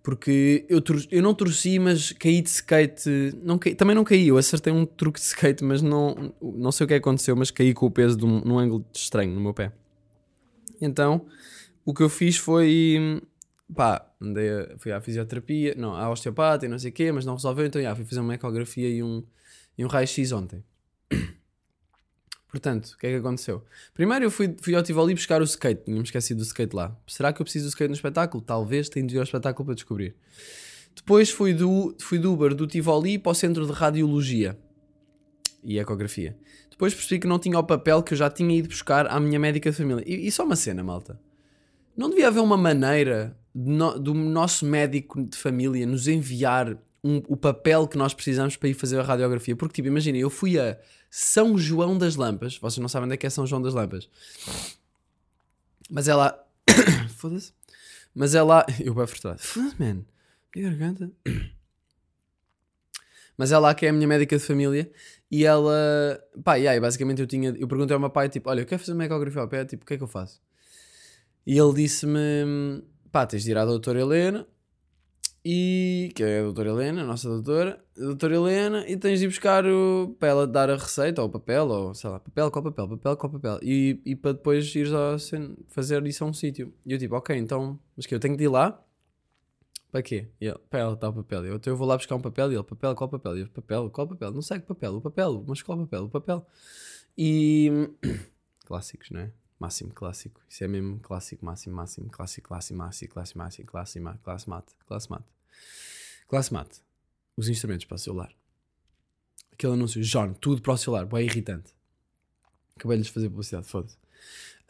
[0.08, 3.10] Porque eu, eu não torci, mas caí de skate.
[3.42, 4.28] Não caí, também não caí.
[4.28, 7.36] Eu acertei um truque de skate, mas não, não sei o que aconteceu.
[7.36, 9.70] Mas caí com o peso de um, num ângulo estranho no meu pé.
[10.80, 11.26] Então,
[11.84, 13.20] o que eu fiz foi.
[13.76, 17.26] Pá, andei a, fui à fisioterapia, não, à osteopata e não sei o quê, mas
[17.26, 17.66] não resolveu.
[17.66, 19.22] Então, já, fui fazer uma ecografia e um,
[19.76, 20.64] e um raio-x ontem.
[22.48, 23.62] Portanto, o que é que aconteceu?
[23.92, 26.96] Primeiro eu fui, fui ao Tivoli buscar o skate, tinha-me esquecido do skate lá.
[27.06, 28.42] Será que eu preciso do skate no espetáculo?
[28.42, 30.16] Talvez, tenho de ir ao espetáculo para descobrir.
[30.96, 34.58] Depois fui do, fui do Uber do Tivoli para o Centro de Radiologia
[35.62, 36.36] e Ecografia.
[36.70, 39.38] Depois percebi que não tinha o papel que eu já tinha ido buscar à minha
[39.38, 40.02] médica de família.
[40.06, 41.20] E, e só uma cena, malta.
[41.96, 47.36] Não devia haver uma maneira no, do nosso médico de família nos enviar um, o
[47.36, 49.54] papel que nós precisamos para ir fazer a radiografia?
[49.56, 50.78] Porque, tipo, imagina, eu fui a
[51.10, 52.58] são João das Lampas.
[52.58, 54.08] Vocês não sabem onde é que é São João das Lampas.
[55.90, 56.12] Mas é.
[57.16, 57.52] Foda-se.
[58.14, 58.40] Mas é.
[58.80, 59.40] Eu vou frustrado.
[59.40, 60.04] Foda-se, man.
[60.54, 61.10] Minha garganta.
[63.36, 64.90] Mas é que é a minha médica de família.
[65.30, 66.20] E ela.
[66.42, 67.50] Pá, e aí, basicamente eu tinha.
[67.50, 69.84] Eu perguntei ao meu pai, tipo, olha, eu quero fazer uma ecografia ao pé, tipo,
[69.84, 70.40] o que é que eu faço?
[71.46, 72.82] E ele disse-me,
[73.12, 74.46] pá, tens de ir à doutora Helena
[75.50, 79.24] e que é a doutora Helena, a nossa doutora, a doutora Helena, e tens de
[79.24, 82.50] ir buscar o, para ela dar a receita, ou o papel, ou sei lá, papel,
[82.50, 85.16] qual papel, papel, qual papel, e, e para depois ires a
[85.68, 86.74] fazer isso a um sítio.
[86.84, 88.78] E eu tipo, ok, então, mas que eu tenho de ir lá
[89.90, 90.28] Para quê?
[90.38, 91.46] E ele, para ela está o papel.
[91.46, 93.38] Eu, então eu vou lá buscar um papel e ele, papel, qual papel?
[93.38, 94.30] E eu, papel, qual papel?
[94.32, 96.04] Não sei que papel, o papel, mas qual papel?
[96.04, 96.46] O papel.
[97.16, 97.70] E.
[98.66, 99.32] Clássicos, não é?
[99.58, 100.40] Máximo clássico.
[100.48, 105.10] Isso é mesmo clássico, máximo, máximo, clássico, clássico, máximo, clássico, máximo, classe, classe mate, classe
[105.10, 105.37] mate.
[106.26, 106.80] Classe mate.
[107.36, 108.32] Os instrumentos para o celular.
[109.52, 111.72] Aquele anúncio, John, tudo para o celular, bem irritante.
[112.76, 113.96] Acabei-lhes de fazer publicidade, foda-se.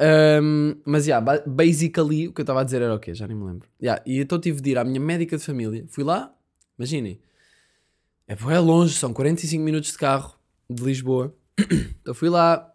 [0.00, 3.14] Um, mas, yeah, basically, o que eu estava a dizer era o quê?
[3.14, 3.68] Já nem me lembro.
[3.82, 5.84] Yeah, e então tive de ir à minha médica de família.
[5.88, 6.34] Fui lá,
[6.78, 7.20] imaginem.
[8.26, 10.38] É, é longe, são 45 minutos de carro
[10.70, 11.34] de Lisboa.
[12.00, 12.72] então fui lá,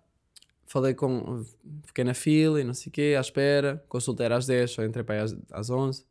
[0.68, 1.46] falei com.
[1.86, 3.84] Fiquei na fila e não sei o quê, à espera.
[3.88, 6.06] Consultei às 10, só entrei para aí às, às 11.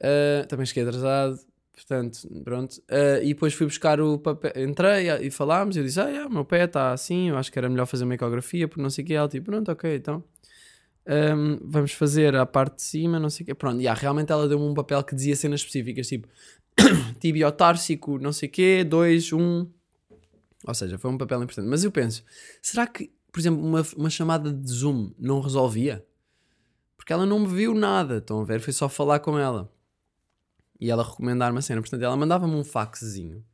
[0.00, 1.38] Uh, também cheguei atrasado.
[1.74, 2.74] Portanto, pronto.
[2.90, 4.52] Uh, e depois fui buscar o papel.
[4.56, 5.76] Entrei e falámos.
[5.76, 7.28] E eu disse: Ah, yeah, meu pé está assim.
[7.28, 9.14] Eu acho que era melhor fazer uma ecografia, porque não sei o que.
[9.14, 10.24] Ela tipo: Pronto, ok, então.
[11.06, 13.54] Um, vamos fazer a parte de cima, não sei o quê.
[13.54, 16.28] Pronto, yeah, realmente ela deu-me um papel que dizia cenas específicas, tipo
[17.18, 19.40] tibiotársico, não sei o quê, 2, 1.
[19.40, 19.70] Um.
[20.66, 21.66] Ou seja, foi um papel importante.
[21.68, 22.22] Mas eu penso:
[22.60, 26.04] será que, por exemplo, uma, uma chamada de Zoom não resolvia?
[26.96, 28.18] Porque ela não me viu nada.
[28.18, 28.60] Estão a ver?
[28.60, 29.70] Foi só falar com ela
[30.80, 31.80] e ela recomendar uma cena.
[31.80, 33.44] Portanto, ela mandava-me um faxzinho.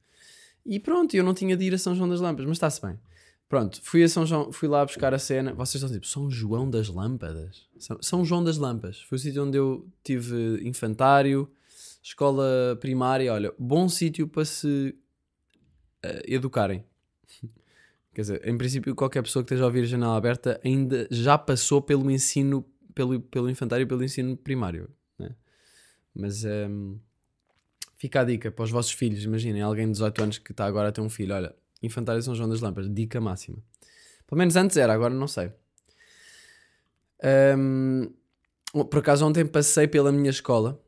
[0.64, 2.98] E pronto, eu não tinha de ir a São João das Lâmpadas, mas está-se bem.
[3.48, 5.52] Pronto, fui a São João, fui lá buscar a cena.
[5.54, 7.68] Vocês estão tipo, São João das Lâmpadas?
[7.78, 9.00] São, São João das Lâmpadas.
[9.02, 11.48] Foi o sítio onde eu tive infantário,
[12.02, 13.32] escola primária.
[13.32, 14.96] Olha, bom sítio para se
[16.04, 16.84] uh, educarem.
[18.12, 21.38] Quer dizer, em princípio, qualquer pessoa que esteja a ouvir a janela aberta ainda já
[21.38, 24.90] passou pelo ensino, pelo, pelo infantário e pelo ensino primário.
[25.18, 25.30] Né?
[26.12, 26.44] Mas.
[26.44, 27.05] Um, ehm,
[27.96, 29.24] Fica a dica para os vossos filhos.
[29.24, 31.34] Imaginem alguém de 18 anos que está agora a ter um filho.
[31.34, 33.58] Olha, Infantário São João das Lâmpadas, dica máxima.
[34.26, 35.52] Pelo menos antes era, agora não sei.
[37.56, 38.12] Um,
[38.90, 40.78] por acaso ontem passei pela minha escola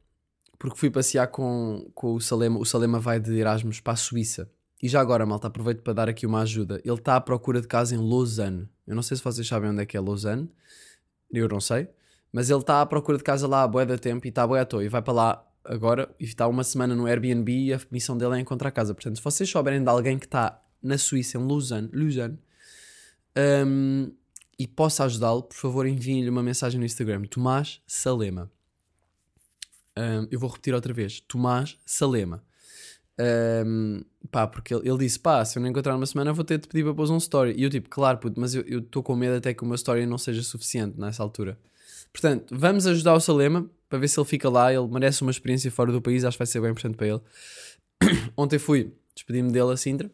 [0.59, 2.59] porque fui passear com, com o Salema.
[2.59, 4.51] O Salema vai de Erasmus para a Suíça.
[4.83, 6.81] E já agora, malta, aproveito para dar aqui uma ajuda.
[6.85, 8.68] Ele está à procura de casa em Lausanne.
[8.87, 10.51] Eu não sei se vocês sabem onde é que é Lausanne.
[11.33, 11.88] Eu não sei.
[12.33, 14.47] Mas ele está à procura de casa lá a boa da tempo e está a
[14.47, 14.85] boa à toa.
[14.85, 18.37] E vai para lá agora e está uma semana no Airbnb e a missão dele
[18.37, 18.94] é encontrar casa.
[18.94, 22.38] Portanto, se vocês souberem de alguém que está na Suíça, em Lausanne, Lausanne
[23.66, 24.12] um,
[24.59, 27.23] e possa ajudá-lo, por favor, enviem-lhe uma mensagem no Instagram.
[27.25, 28.51] Tomás Salema.
[29.97, 31.21] Um, eu vou repetir outra vez.
[31.21, 32.44] Tomás Salema.
[33.66, 36.59] Um, pá, porque ele, ele, disse: pá, se eu não encontrar uma semana, vou ter
[36.59, 37.55] de pedir para pôr um story.
[37.57, 40.18] E eu, tipo, claro, puto, mas eu estou com medo até que uma story não
[40.18, 41.59] seja suficiente nessa altura.
[42.12, 44.73] Portanto, vamos ajudar o Salema para ver se ele fica lá.
[44.73, 47.21] Ele merece uma experiência fora do país, acho que vai ser bem importante para ele.
[48.37, 50.11] Ontem fui, despedi-me dele a Sintra.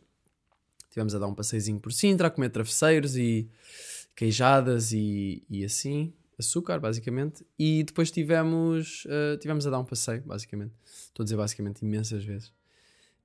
[0.91, 3.49] Tivemos a dar um passeiozinho por Sintra, a comer travesseiros e
[4.15, 7.45] queijadas e, e assim, açúcar, basicamente.
[7.59, 10.73] E depois tivemos, uh, tivemos a dar um passeio, basicamente.
[10.85, 12.53] Estou a dizer basicamente imensas vezes.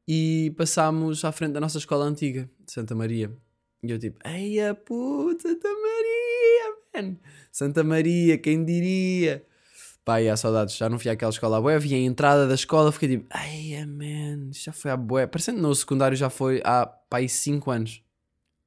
[0.08, 3.32] E passámos à frente da nossa escola antiga, de Santa Maria.
[3.84, 6.19] E eu tipo, ei a puta, Santa Maria,
[6.94, 7.18] man!
[7.52, 9.46] Santa Maria, quem diria?
[10.04, 12.56] Pá, e há saudades, já não fui àquela escola à bué, vi a entrada da
[12.56, 15.28] escola, fiquei tipo, ai, man, já foi à bué.
[15.28, 18.04] Parecendo no secundário já foi há, pá, aí 5 anos.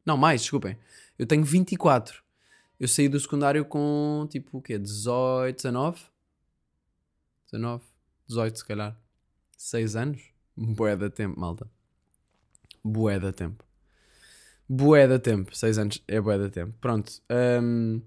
[0.04, 0.76] Não, mais, desculpem.
[1.18, 2.22] Eu tenho 24.
[2.78, 4.78] Eu saí do secundário com, tipo, o quê?
[4.78, 6.00] 18, 19?
[7.50, 7.84] 19?
[8.28, 8.96] 18, se calhar.
[9.56, 10.22] 6 anos?
[10.56, 11.68] Bué da tempo, malta.
[12.84, 13.64] Bué da tempo.
[14.68, 15.56] Bué da tempo.
[15.56, 16.74] 6 anos é bué da tempo.
[16.80, 17.12] Pronto.
[17.30, 18.00] Um,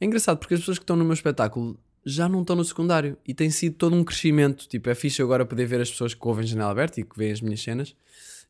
[0.00, 3.16] é engraçado porque as pessoas que estão no meu espetáculo já não estão no secundário
[3.26, 4.68] e tem sido todo um crescimento.
[4.68, 7.32] Tipo, é fixe agora poder ver as pessoas que ouvem Janela Aberta e que veem
[7.32, 7.96] as minhas cenas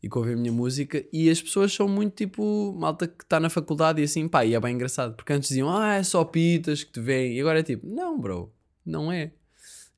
[0.02, 3.40] e que ouvem a minha música e as pessoas são muito tipo malta que está
[3.40, 6.24] na faculdade e assim, pá, e é bem engraçado porque antes diziam, ah, é só
[6.24, 8.52] pitas que te veem e agora é tipo, não, bro,
[8.84, 9.32] não é.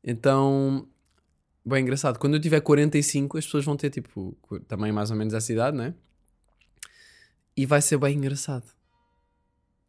[0.05, 0.87] Então,
[1.65, 2.19] bem engraçado.
[2.19, 4.37] Quando eu tiver 45, as pessoas vão ter tipo
[4.69, 5.95] também mais ou menos essa idade, né?
[7.57, 8.76] E vai ser bem engraçado.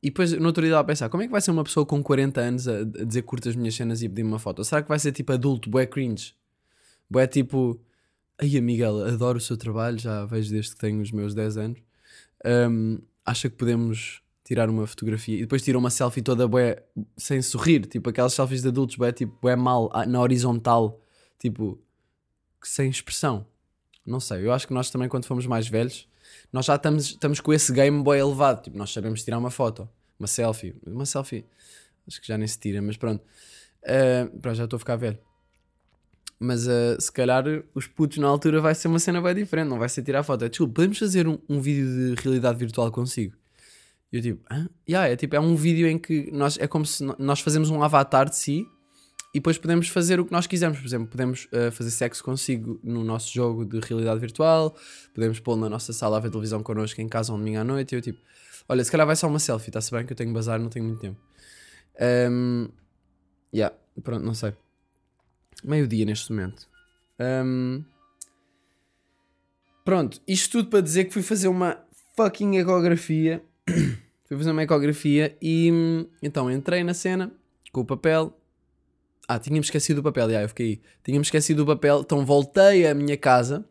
[0.02, 1.86] E depois, no outro dia, estava a pensar: como é que vai ser uma pessoa
[1.86, 4.64] com 40 anos a, dizer curtas minhas cenas e pedir-me uma foto?
[4.64, 6.36] Será que vai ser tipo adulto, bué cringe?
[7.10, 7.80] Bué tipo,
[8.40, 11.80] ai Miguel, adoro o seu trabalho, já vejo desde que tenho os meus 10 anos.
[12.46, 16.82] Um, acha que podemos tirar uma fotografia e depois tira uma selfie toda bué
[17.18, 21.02] sem sorrir, tipo aquelas selfies de adultos, bué, tipo, bué mal, na horizontal,
[21.40, 21.82] tipo,
[22.64, 23.46] sem expressão.
[24.06, 26.08] Não sei, eu acho que nós também, quando fomos mais velhos,
[26.52, 28.62] nós já estamos, estamos com esse game boy elevado.
[28.62, 30.76] Tipo, nós sabemos tirar uma foto, uma selfie.
[30.86, 31.46] Uma selfie,
[32.08, 33.22] acho que já nem se tira, mas pronto.
[33.84, 35.18] Uh, pronto, já estou a ficar velho.
[36.40, 39.80] Mas uh, se calhar os putos na altura vai ser uma cena bem diferente, não
[39.80, 40.46] vai ser tirar foto.
[40.46, 43.36] É, desculpa, podemos fazer um, um vídeo de realidade virtual consigo?
[44.12, 44.70] E eu tipo, Hã?
[44.88, 47.82] Yeah, é tipo, é um vídeo em que nós, é como se nós fazemos um
[47.82, 48.68] avatar de si
[49.34, 50.80] e depois podemos fazer o que nós quisermos.
[50.80, 54.76] Por exemplo, podemos uh, fazer sexo consigo no nosso jogo de realidade virtual,
[55.13, 57.94] podemos pô-lo na nossa sala a ver televisão connosco em casa um domingo à noite.
[57.94, 58.20] E eu tipo,
[58.68, 60.86] olha, se calhar vai só uma selfie, está-se bem que eu tenho bazar, não tenho
[60.86, 61.20] muito tempo.
[62.32, 62.70] Um,
[63.54, 64.54] yeah, pronto, não sei.
[65.63, 66.68] Meio-dia neste momento.
[67.20, 67.84] Um,
[69.84, 71.80] pronto, isto tudo para dizer que fui fazer uma
[72.16, 73.44] fucking ecografia.
[74.26, 75.70] fui fazer uma ecografia e
[76.22, 77.32] então entrei na cena
[77.72, 78.34] com o papel.
[79.28, 80.82] Ah, tínhamos esquecido o papel, já, eu fiquei aí.
[81.04, 83.66] Tínhamos esquecido o papel, então voltei à minha casa.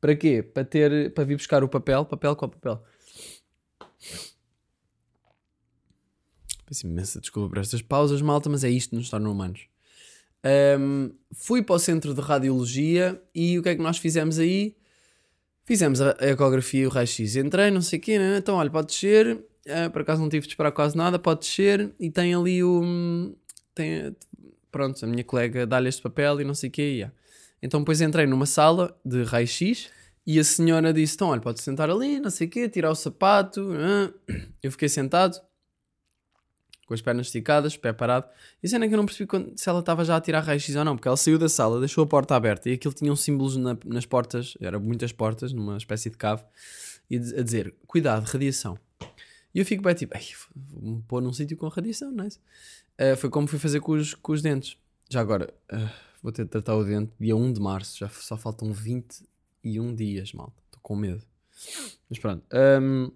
[0.00, 0.42] Para quê?
[0.42, 2.04] Para ter, para vir buscar o papel.
[2.04, 2.82] Papel, qual papel?
[6.66, 9.68] Peço imensa desculpa por estas pausas, malta, mas é isto que nos torna humanos.
[10.78, 14.76] Um, fui para o centro de radiologia e o que é que nós fizemos aí?
[15.64, 17.36] Fizemos a ecografia e o raio-x.
[17.36, 18.38] Entrei, não sei o quê, né?
[18.38, 19.36] então olha, pode descer.
[19.66, 21.92] Uh, por acaso não tive de esperar quase nada, pode descer.
[21.98, 23.34] E tem ali o.
[23.76, 24.16] Tem,
[24.72, 26.80] pronto, a minha colega dá-lhe este papel e não sei o.
[26.80, 27.14] Yeah.
[27.62, 29.90] Então depois entrei numa sala de raio-x
[30.26, 32.94] e a senhora disse: então olha, pode sentar ali, não sei o quê, tirar o
[32.94, 33.60] sapato.
[33.60, 34.12] Uh.
[34.62, 35.40] Eu fiquei sentado
[36.86, 38.26] com as pernas esticadas, pé parado.
[38.62, 40.84] E cena que eu não percebi quando, se ela estava já a tirar raio-x ou
[40.84, 43.56] não, porque ela saiu da sala, deixou a porta aberta e aquilo tinha um símbolos
[43.56, 46.44] na, nas portas, eram muitas portas, numa espécie de cave,
[47.10, 48.78] e a dizer: cuidado, radiação.
[49.54, 50.14] E eu fico bem tipo,
[50.54, 52.28] vou-me pôr num sítio com radiação, não é?
[53.00, 54.76] Uh, foi como fui fazer com os, com os dentes.
[55.10, 55.90] Já agora, uh,
[56.22, 60.32] vou ter de tratar o dente dia 1 de março, já só faltam 21 dias,
[60.32, 60.52] mal.
[60.66, 61.22] Estou com medo.
[62.08, 62.44] Mas pronto.
[62.52, 63.10] Um,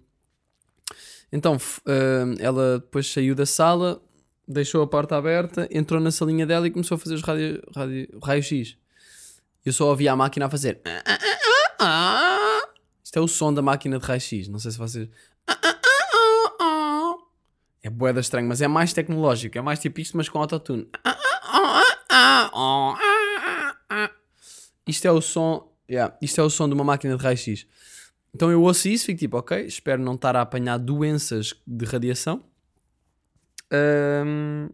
[1.31, 4.01] então uh, ela depois saiu da sala,
[4.47, 8.19] deixou a porta aberta, entrou na salinha dela e começou a fazer os radio, radio,
[8.23, 8.77] raio-x.
[9.65, 10.81] Eu só ouvia a máquina a fazer.
[13.03, 14.47] Isto é o som da máquina de raio-x.
[14.47, 15.09] Não sei se vocês.
[17.83, 19.57] É boeda estranho, mas é mais tecnológico.
[19.57, 20.87] É mais tipo isto, mas com autotune.
[24.87, 25.71] Isto é o som.
[25.89, 27.65] Yeah, isto é o som de uma máquina de raio-x.
[28.33, 31.85] Então eu ouço isso e fico tipo, ok, espero não estar a apanhar doenças de
[31.85, 32.43] radiação.
[33.71, 34.69] Um,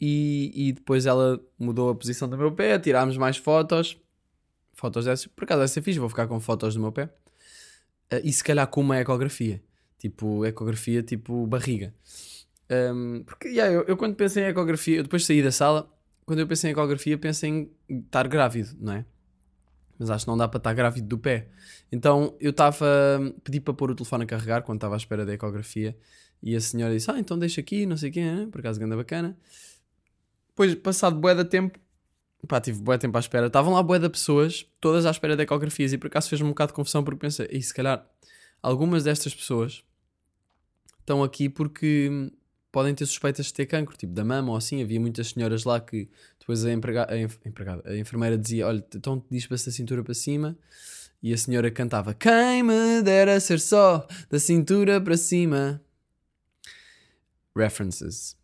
[0.00, 3.98] e, e, depois ela mudou a posição do meu pé, tirámos mais fotos.
[4.72, 7.04] Fotos dessas, por acaso essa fiz, vou ficar com fotos do meu pé.
[8.12, 9.62] Uh, e se calhar com uma ecografia,
[10.00, 11.94] tipo ecografia, tipo barriga.
[12.68, 15.88] Um, porque yeah, eu, eu, quando penso em ecografia, eu depois saí da sala,
[16.24, 19.04] quando eu penso em ecografia, penso em estar grávido, não é?
[20.00, 21.48] mas acho que não dá para estar grávido do pé.
[21.92, 22.86] Então eu estava,
[23.44, 25.94] pedi para pôr o telefone a carregar quando estava à espera da ecografia
[26.42, 28.48] e a senhora disse: Ah, então deixa aqui, não sei quê, né?
[28.50, 29.36] por acaso ganda bacana.
[30.48, 31.78] Depois, passado bué de tempo,
[32.48, 33.48] pá, tive bué tempo à espera.
[33.48, 36.50] Estavam lá bué de pessoas, todas à espera de ecografias e por acaso fez-me um
[36.50, 38.08] bocado de confusão porque pensei: e se calhar
[38.62, 39.84] algumas destas pessoas
[41.10, 42.30] estão aqui porque
[42.70, 44.80] podem ter suspeitas de ter cancro, tipo da mama ou assim.
[44.80, 49.22] Havia muitas senhoras lá que depois a, emprega, a, empregada, a enfermeira dizia: Olha, então
[49.28, 50.56] diz-se da cintura para cima.
[51.22, 55.82] E a senhora cantava: Quem me dera ser só da cintura para cima.
[57.56, 58.36] References.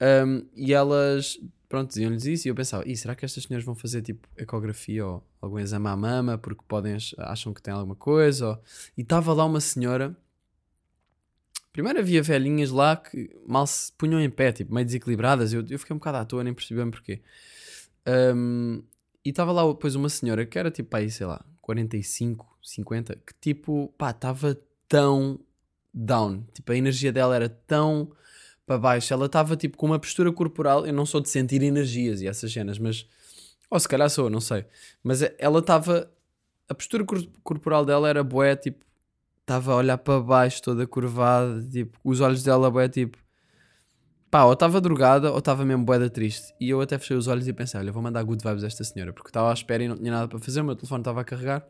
[0.00, 2.46] Um, e elas, pronto, diziam-lhes isso.
[2.46, 5.96] E eu pensava: será que estas senhoras vão fazer tipo ecografia ou algum exame à
[5.96, 8.50] mama porque podem, acham que têm alguma coisa?
[8.50, 8.62] Ou...
[8.96, 10.16] E estava lá uma senhora
[11.72, 15.52] Primeiro havia velhinhas lá que mal se punham em pé, tipo, meio desequilibradas.
[15.52, 17.22] Eu, eu fiquei um bocado à toa, nem percebi bem porquê.
[18.06, 18.82] Um,
[19.24, 23.34] e estava lá depois uma senhora que era tipo aí, sei lá, 45, 50, que
[23.40, 24.58] tipo, pá, estava
[24.88, 25.40] tão
[25.94, 26.44] down.
[26.52, 28.12] Tipo, a energia dela era tão
[28.66, 29.12] para baixo.
[29.12, 30.86] Ela estava tipo com uma postura corporal.
[30.86, 33.06] Eu não sou de sentir energias e essas cenas, mas.
[33.70, 34.64] Ou se calhar sou, não sei.
[35.02, 36.10] Mas ela estava.
[36.68, 37.04] A postura
[37.42, 38.84] corporal dela era boé, tipo,
[39.42, 43.18] estava a olhar para baixo, toda curvada, tipo, os olhos dela, bué, tipo,
[44.30, 46.54] pá, ou estava drogada ou estava mesmo bué triste.
[46.60, 48.84] E eu até fechei os olhos e pensei, olha, vou mandar good vibes a esta
[48.84, 51.20] senhora, porque estava à espera e não tinha nada para fazer, o meu telefone estava
[51.20, 51.68] a carregar.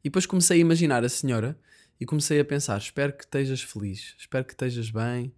[0.00, 1.58] E depois comecei a imaginar a senhora
[1.98, 5.32] e comecei a pensar, espero que estejas feliz, espero que estejas bem,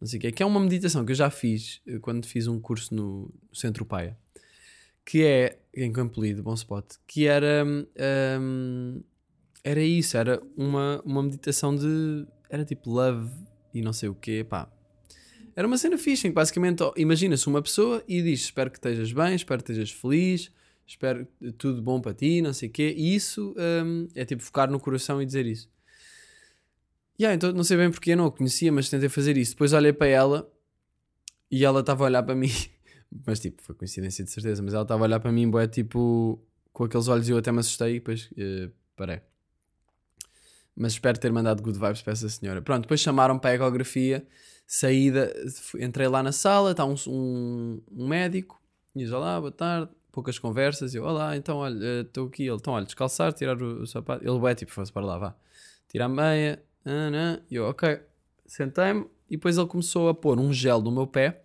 [0.00, 0.30] não sei o quê.
[0.30, 3.84] Que é uma meditação que eu já fiz eh, quando fiz um curso no Centro
[3.84, 4.16] Paia,
[5.04, 7.64] que é, em Campo Lido, bom spot, que era...
[7.64, 9.02] Um,
[9.64, 12.26] era isso, era uma, uma meditação de.
[12.50, 13.30] Era tipo love
[13.72, 14.70] e não sei o quê, pá.
[15.54, 19.62] Era uma cena fixe, basicamente imagina-se uma pessoa e diz: Espero que estejas bem, espero
[19.62, 20.50] que estejas feliz,
[20.86, 21.26] espero
[21.58, 22.94] tudo bom para ti, não sei o quê.
[22.96, 25.70] E isso um, é tipo focar no coração e dizer isso.
[27.20, 29.52] Yeah, então não sei bem porque eu não a conhecia, mas tentei fazer isso.
[29.52, 30.50] Depois olhei para ela
[31.50, 32.50] e ela estava a olhar para mim,
[33.26, 36.42] mas tipo, foi coincidência de certeza, mas ela estava a olhar para mim, boé, tipo,
[36.72, 39.20] com aqueles olhos e eu até me assustei e depois uh, parei.
[40.76, 42.62] Mas espero ter mandado good vibes para essa senhora.
[42.62, 44.26] Pronto, depois chamaram para a ecografia,
[44.66, 45.32] saída,
[45.78, 48.60] entrei lá na sala, está um, um, um médico,
[48.94, 52.86] diz olá, boa tarde, poucas conversas, eu olá, então olha, estou aqui, ele, então olha,
[52.86, 55.36] descalçar, tirar o, o sapato, ele é tipo, fosse para lá, vá,
[55.88, 57.42] tira a meia, não.
[57.50, 58.00] E eu, ok,
[58.46, 61.42] sentei-me, e depois ele começou a pôr um gel no meu pé,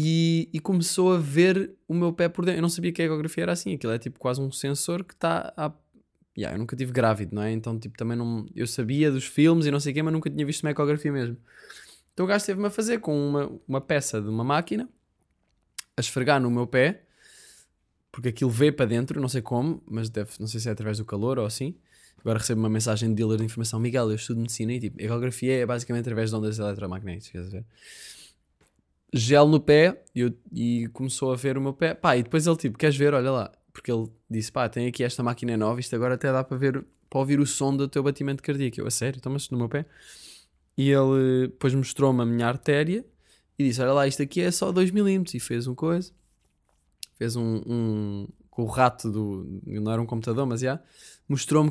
[0.00, 2.58] e, e começou a ver o meu pé por dentro.
[2.58, 3.74] Eu não sabia que a ecografia era assim.
[3.74, 5.72] Aquilo é tipo quase um sensor que está a.
[6.38, 7.50] Yeah, eu nunca tive grávido, não é?
[7.52, 8.46] Então, tipo, também não.
[8.54, 11.10] Eu sabia dos filmes e não sei o quê, mas nunca tinha visto uma ecografia
[11.12, 11.36] mesmo.
[12.14, 14.88] Então o gajo teve-me a fazer com uma, uma peça de uma máquina,
[15.96, 17.04] a esfregar no meu pé,
[18.10, 20.98] porque aquilo vê para dentro, não sei como, mas deve, não sei se é através
[20.98, 21.74] do calor ou assim.
[22.20, 25.54] Agora recebo uma mensagem de dealer de informação: Miguel, eu estudo medicina e tipo, ecografia
[25.62, 27.64] é basicamente através de ondas eletromagnéticas, quer dizer
[29.12, 31.94] gel no pé e, eu- e começou a ver o meu pé.
[31.94, 33.14] Pá, e depois ele tipo, queres ver?
[33.14, 33.52] Olha lá.
[33.78, 36.84] Porque ele disse, pá, tem aqui esta máquina nova, isto agora até dá para ver,
[37.08, 38.80] para ouvir o som do teu batimento cardíaco.
[38.80, 39.18] Eu, a sério?
[39.18, 39.86] Então, mas no meu pé?
[40.76, 43.04] E ele depois mostrou-me a minha artéria
[43.58, 45.34] e disse, olha lá, isto aqui é só 2 milímetros.
[45.34, 46.12] E fez um coisa.
[47.16, 49.60] Fez um, um- com o rato do...
[49.66, 50.80] Não era um computador, mas já.
[51.28, 51.70] Mostrou-me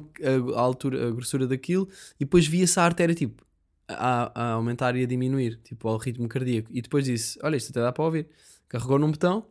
[0.56, 1.88] a, a altura, a grossura daquilo
[2.20, 3.46] e depois via-se a artéria, tipo,
[3.88, 6.70] a, a aumentar e a diminuir, tipo, ao ritmo cardíaco.
[6.72, 8.30] E depois disse: Olha, isto até dá para ouvir.
[8.70, 9.46] Carregou num botão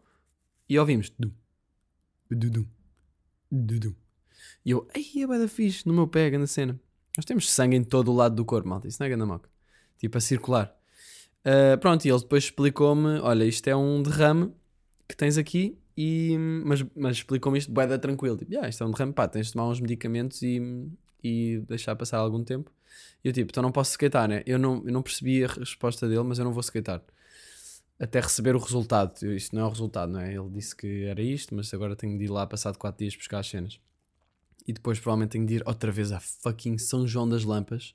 [0.69, 1.11] e ouvimos.
[1.19, 1.31] Dum,
[2.31, 2.67] dudum,
[3.51, 3.95] dudum.
[4.65, 6.79] E eu, ei, é bué da fixe, no meu pé, grande cena.
[7.17, 8.87] Nós temos sangue em todo o lado do corpo, malta.
[8.89, 9.41] Isso não é.
[9.99, 10.77] Tipo, a circular.
[11.47, 14.53] Ah, pronto, e ele depois explicou-me: Olha, isto é um derrame
[15.09, 15.79] que tens aqui.
[15.97, 18.37] E, mas, mas explicou-me isto bué tranquilo.
[18.37, 20.91] Tipo, yeah, isto é um derrame, pá, tens de tomar uns medicamentos e,
[21.23, 22.71] e deixar passar algum tempo.
[23.25, 24.43] E eu tipo, então não posso skatear, né?
[24.45, 27.03] Eu não, eu não percebi a resposta dele, mas eu não vou skatear.
[27.99, 29.25] Até receber o resultado.
[29.33, 30.35] Isto não é o resultado, não é?
[30.35, 33.39] Ele disse que era isto, mas agora tenho de ir lá passado 4 dias buscar
[33.39, 33.81] as cenas.
[34.67, 37.95] E depois provavelmente tenho de ir outra vez a fucking São João das Lampas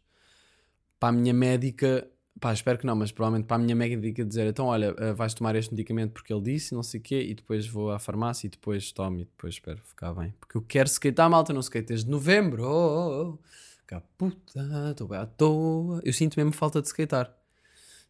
[1.00, 2.08] para a minha médica.
[2.40, 5.34] Pá, espero que não, mas provavelmente para a minha médica dizer: então olha, eh, vais
[5.34, 8.48] tomar este medicamento porque ele disse, não sei o quê, e depois vou à farmácia
[8.48, 10.34] e depois tomo e depois espero ficar bem.
[10.40, 12.64] Porque eu quero skatear, malta, não skate desde novembro.
[12.64, 13.40] Oh, oh, oh.
[13.86, 16.02] Que puta, estou bem à toa.
[16.06, 17.36] Eu sinto mesmo falta de skatear.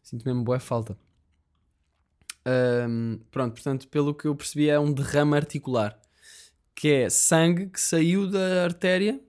[0.02, 0.96] Sinto mesmo boa falta.
[2.44, 5.98] Ahm, pronto, portanto, pelo que eu percebi, é um derrame articular
[6.74, 9.20] que é sangue que saiu da artéria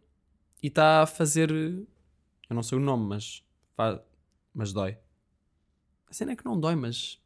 [0.62, 1.52] e está a fazer.
[1.52, 1.86] Eu
[2.56, 3.44] não sei o nome, mas.
[4.54, 4.98] Mas dói.
[6.10, 7.20] A cena é que não dói, mas.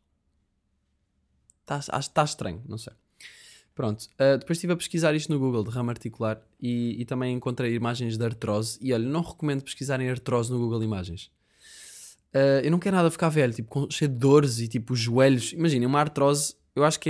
[1.61, 2.93] Está, está estranho, não sei.
[3.75, 7.75] Pronto, ah, depois estive a pesquisar isto no Google, derrame articular, e, e também encontrei
[7.75, 8.79] imagens de artrose.
[8.81, 11.31] E olha, não recomendo pesquisarem artrose no Google Imagens.
[12.37, 14.99] Ah, eu não quero nada ficar velho, tipo, com, cheio de dores e tipo os
[14.99, 15.53] joelhos.
[15.53, 17.09] Imaginem, uma artrose, eu acho que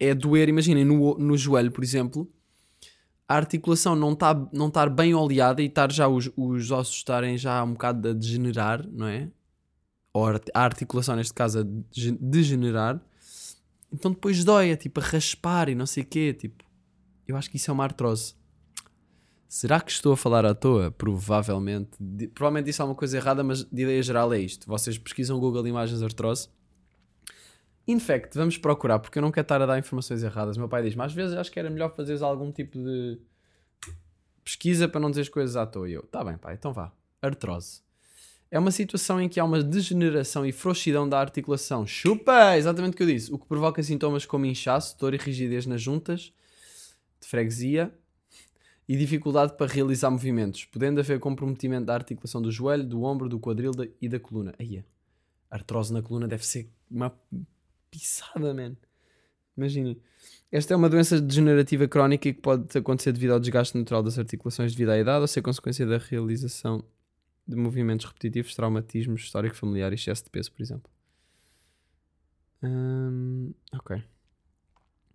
[0.00, 0.48] é, é doer.
[0.48, 2.30] Imaginem, no, no joelho, por exemplo,
[3.28, 7.38] a articulação não estar não estar bem oleada e estar já os, os ossos estarem
[7.38, 9.28] já um bocado a degenerar, não é?
[10.12, 13.00] Ou a art- a articulação, neste caso, a dege- degenerar.
[13.92, 16.34] Então depois dói, é tipo a raspar e não sei o quê.
[16.34, 16.64] Tipo,
[17.26, 18.34] eu acho que isso é uma artrose.
[19.54, 20.90] Será que estou a falar à toa?
[20.90, 21.90] Provavelmente.
[22.00, 24.66] Di- Provavelmente disse alguma coisa errada, mas de ideia geral é isto.
[24.66, 26.48] Vocês pesquisam Google Imagens Artrose.
[27.86, 30.56] In fact, vamos procurar, porque eu não quero estar a dar informações erradas.
[30.56, 33.18] Meu pai diz, mas às vezes acho que era melhor fazeres algum tipo de
[34.42, 35.86] pesquisa para não dizer as coisas à toa.
[35.86, 36.90] E eu, tá bem, pai, então vá.
[37.20, 37.82] Artrose.
[38.50, 41.86] É uma situação em que há uma degeneração e frouxidão da articulação.
[41.86, 42.56] Chupa!
[42.56, 43.30] Exatamente o que eu disse.
[43.30, 46.32] O que provoca sintomas como inchaço, dor e rigidez nas juntas,
[47.20, 47.92] de freguesia
[48.88, 53.38] e dificuldade para realizar movimentos, podendo haver comprometimento da articulação do joelho, do ombro, do
[53.38, 54.54] quadril e da coluna.
[54.58, 54.84] Aí,
[55.50, 57.16] artrose na coluna deve ser uma
[57.90, 58.76] pisada, man.
[59.56, 60.00] Imaginem.
[60.50, 64.72] Esta é uma doença degenerativa crónica que pode acontecer devido ao desgaste natural das articulações
[64.72, 66.84] devido à idade ou ser consequência da realização
[67.46, 70.90] de movimentos repetitivos, traumatismos, histórico familiar e excesso de peso, por exemplo.
[72.62, 74.02] Hum, ok.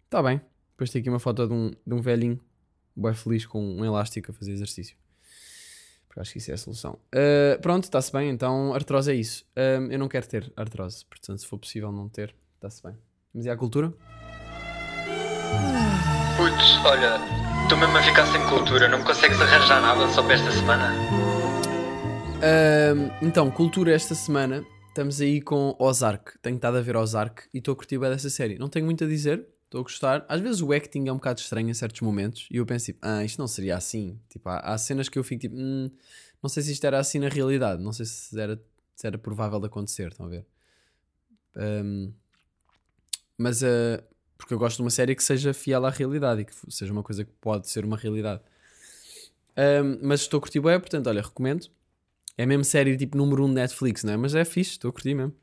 [0.06, 0.42] Está bem.
[0.72, 2.40] Depois tem aqui uma foto de um, de um velhinho
[2.98, 4.98] bem feliz com um elástico a fazer exercício.
[6.08, 6.98] Porque acho que isso é a solução.
[7.14, 8.30] Uh, pronto, está-se bem.
[8.30, 9.46] Então, artrose é isso.
[9.56, 11.06] Um, eu não quero ter artrose.
[11.06, 12.98] Portanto, se for possível não ter, está-se bem.
[13.34, 13.94] Mas e a cultura?
[16.38, 17.19] Putz, olha,
[17.63, 20.94] estou mesmo a ficar sem cultura, não consegues arranjar nada só para esta semana?
[22.42, 24.65] Ahm, então, cultura esta semana.
[24.90, 26.40] Estamos aí com Ozark.
[26.42, 28.58] Tenho estado a ver Ozark e estou a curtir bem dessa série.
[28.58, 30.26] Não tenho muito a dizer, estou a gostar.
[30.28, 33.00] Às vezes o acting é um bocado estranho em certos momentos e eu penso, tipo,
[33.02, 34.20] ah, isto não seria assim.
[34.30, 35.92] Tipo, há, há cenas que eu fico tipo, "Hum,
[36.42, 38.62] não sei se isto era assim na realidade, não sei se era,
[38.96, 40.08] se era provável de acontecer.
[40.10, 40.46] Estão a ver?
[41.56, 42.12] Ahm,
[43.38, 44.04] mas, ah,
[44.38, 47.04] porque eu gosto de uma série que seja fiel à realidade e que seja uma
[47.04, 48.42] coisa que pode ser uma realidade.
[49.58, 51.68] Um, mas estou a curtir bem, portanto, olha, recomendo.
[52.38, 54.18] É mesmo série tipo número 1 um de Netflix, não é?
[54.18, 55.34] Mas é fixe, estou a curtir mesmo.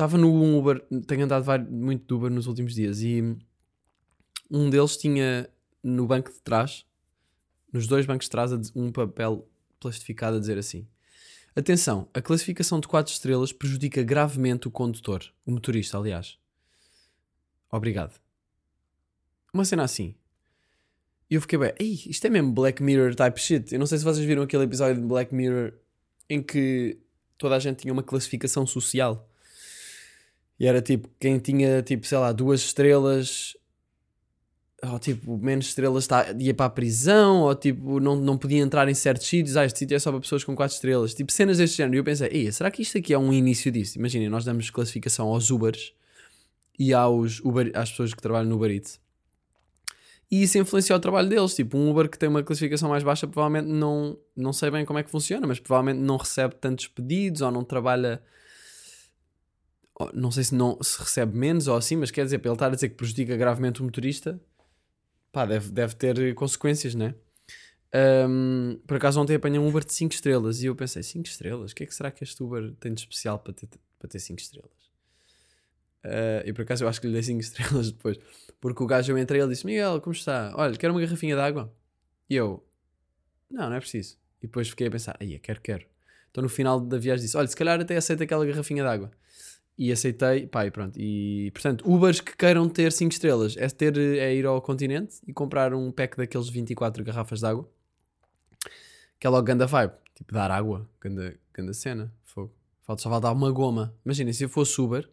[0.00, 3.36] Estava no Uber, tenho andado muito de Uber nos últimos dias e
[4.50, 5.46] um deles tinha
[5.82, 6.86] no banco de trás,
[7.70, 9.46] nos dois bancos de trás, um papel
[9.78, 10.88] plastificado a dizer assim:
[11.54, 16.38] Atenção, a classificação de 4 estrelas prejudica gravemente o condutor, o motorista, aliás.
[17.70, 18.18] Obrigado.
[19.52, 20.14] Uma cena assim.
[21.28, 23.70] E eu fiquei bem, Ei, isto é mesmo Black Mirror type shit.
[23.70, 25.74] Eu não sei se vocês viram aquele episódio de Black Mirror
[26.26, 26.98] em que
[27.36, 29.29] toda a gente tinha uma classificação social.
[30.60, 33.56] E era tipo, quem tinha tipo, sei lá, duas estrelas,
[34.82, 38.86] ou tipo, menos estrelas tá, ia para a prisão, ou tipo, não, não podia entrar
[38.86, 39.56] em certos sítios.
[39.56, 41.14] Ah, este sítio é só para pessoas com quatro estrelas.
[41.14, 41.96] Tipo, cenas deste género.
[41.96, 43.98] E eu pensei, Ei, será que isto aqui é um início disso?
[43.98, 45.94] Imaginem, nós damos classificação aos Ubers
[46.78, 49.00] e aos Uber, às pessoas que trabalham no Uber Eats
[50.30, 51.54] e isso influencia o trabalho deles.
[51.54, 54.98] Tipo, um Uber que tem uma classificação mais baixa provavelmente não, não sei bem como
[54.98, 58.22] é que funciona, mas provavelmente não recebe tantos pedidos ou não trabalha.
[60.14, 62.66] Não sei se, não, se recebe menos ou assim, mas quer dizer, para ele estar
[62.66, 64.40] a dizer que prejudica gravemente o motorista,
[65.32, 67.14] pá, deve, deve ter consequências, né?
[67.92, 71.72] Um, por acaso ontem apanhei um Uber de 5 estrelas e eu pensei, 5 estrelas?
[71.72, 74.08] O que é que será que este Uber tem de especial para ter 5 para
[74.08, 74.70] ter cinco estrelas?
[76.02, 78.18] Uh, e por acaso eu acho que lhe dei 5 estrelas depois.
[78.60, 80.52] Porque o gajo eu entrei e ele disse: Miguel, como está?
[80.56, 81.72] Olha, quero uma garrafinha de água.
[82.28, 82.64] E eu:
[83.50, 84.16] Não, não é preciso.
[84.38, 85.86] E depois fiquei a pensar: Aí, quero, quero.
[86.30, 89.10] Então no final da viagem disse: Olha, se calhar até aceito aquela garrafinha de água.
[89.82, 91.00] E aceitei, pá, e pronto.
[91.00, 95.32] E portanto, Ubers que queiram ter 5 estrelas é, ter, é ir ao continente e
[95.32, 97.66] comprar um pack daqueles 24 garrafas de água.
[99.18, 99.94] Que é logo ganda vibe.
[100.14, 102.14] Tipo, dar água, ganda, ganda cena.
[102.24, 102.54] Fogo.
[102.82, 103.96] Falta só faltar uma goma.
[104.04, 105.10] Imaginem, se eu fosse Uber,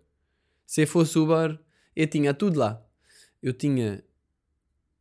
[0.66, 1.58] se eu fosse Uber,
[1.96, 2.86] eu tinha tudo lá.
[3.42, 4.04] Eu tinha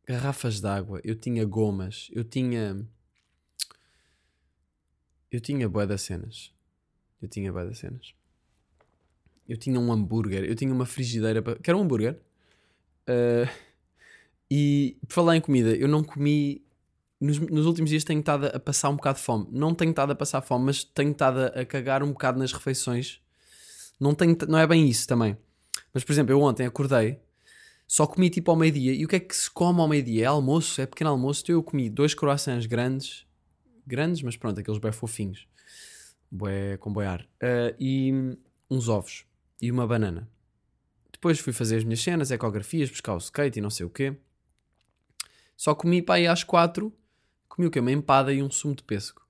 [0.05, 2.87] garrafas de água, eu tinha gomas, eu tinha.
[5.29, 6.53] Eu tinha bué das cenas.
[7.21, 8.16] Eu tinha bué das cenas.
[9.47, 11.55] Eu tinha um hambúrguer, eu tinha uma frigideira para.
[11.55, 12.19] Quero um hambúrguer.
[13.09, 13.49] Uh,
[14.51, 16.61] e por falar em comida, eu não comi.
[17.19, 19.47] Nos, nos, últimos dias tenho estado a passar um bocado de fome.
[19.51, 23.21] Não tenho estado a passar fome, mas tenho estado a, cagar um bocado nas refeições.
[23.99, 25.35] Não, tenho, não é bem isso também.
[25.93, 27.19] Mas, por exemplo, eu ontem acordei,
[27.87, 28.93] só comi tipo ao meio-dia.
[28.93, 30.25] E o que é que se come ao meio-dia?
[30.25, 31.41] É almoço, é pequeno almoço.
[31.43, 33.25] Então eu comi dois croissants grandes,
[33.85, 35.47] grandes, mas pronto, aqueles bem fofinhos,
[36.29, 38.13] bué, com boiar, uh, eh, e
[38.69, 39.25] uns ovos
[39.61, 40.29] e uma banana.
[41.11, 44.15] Depois fui fazer as minhas cenas, ecografias, buscar o skate e não sei o quê.
[45.55, 46.93] Só comi para aí às quatro,
[47.47, 47.79] comi o quê?
[47.79, 49.21] Uma empada e um sumo de pêssego.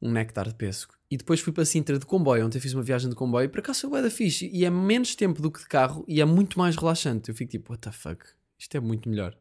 [0.00, 0.94] Um néctar de pêssego.
[1.10, 2.46] E depois fui para Sintra de comboio.
[2.46, 3.50] Ontem fiz uma viagem de comboio.
[3.50, 4.48] Por acaso foi da fixe.
[4.52, 7.28] E é menos tempo do que de carro e é muito mais relaxante.
[7.28, 8.24] Eu fico tipo, what the fuck?
[8.56, 9.36] Isto é muito melhor.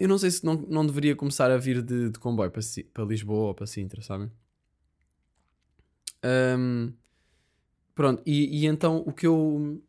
[0.00, 2.62] Eu não sei se não, não deveria começar a vir de, de comboio para,
[2.92, 4.32] para Lisboa ou para Sintra, sabem?
[6.24, 6.92] Um,
[7.94, 9.82] pronto, e, e, então o que eu,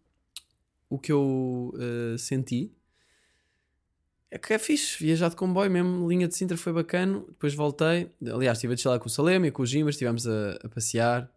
[0.90, 2.72] o que eu uh, senti
[4.30, 8.10] é que é fixe, viajar de comboio mesmo, linha de Sintra foi bacana, depois voltei,
[8.26, 10.70] aliás estive a descer lá com o Salema e com o Gimas, estivemos a, a,
[10.70, 11.32] passear,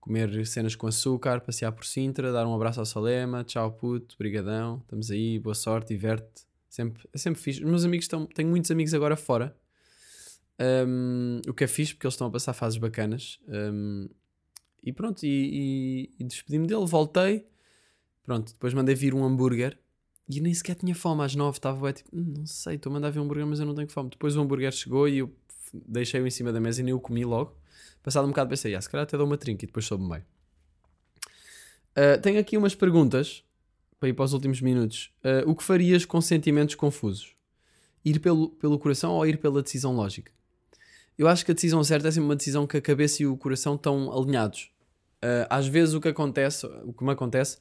[0.00, 4.80] comer cenas com açúcar, passear por Sintra, dar um abraço ao Salema, tchau puto, brigadão,
[4.82, 7.62] estamos aí, boa sorte, diverte sempre, é sempre fixe.
[7.62, 9.56] Os meus amigos estão, tenho muitos amigos agora fora,
[10.88, 14.08] um, o que é fixe porque eles estão a passar fases bacanas, um,
[14.82, 17.46] e pronto, e, e, e despedi-me dele, voltei,
[18.22, 19.78] pronto, depois mandei vir um hambúrguer,
[20.28, 23.10] e nem sequer tinha fome às nove, estava tipo, hum, não sei, estou a mandar
[23.10, 24.10] ver um hambúrguer, mas eu não tenho fome.
[24.10, 25.34] Depois o hambúrguer chegou e eu
[25.72, 27.56] deixei-o em cima da mesa e nem o comi logo.
[28.00, 30.22] Passado um bocado pensei, ah, se calhar até dou uma trinca e depois soube bem.
[31.90, 33.42] Uh, tenho aqui umas perguntas
[33.98, 35.12] para ir para os últimos minutos.
[35.24, 37.34] Uh, o que farias com sentimentos confusos?
[38.04, 40.32] Ir pelo, pelo coração ou ir pela decisão lógica?
[41.18, 43.36] Eu acho que a decisão certa é sempre uma decisão que a cabeça e o
[43.36, 44.70] coração estão alinhados.
[45.22, 47.58] Uh, às vezes o que acontece, o que me acontece,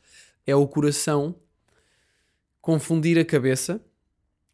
[0.48, 1.36] é o coração
[2.62, 3.82] confundir a cabeça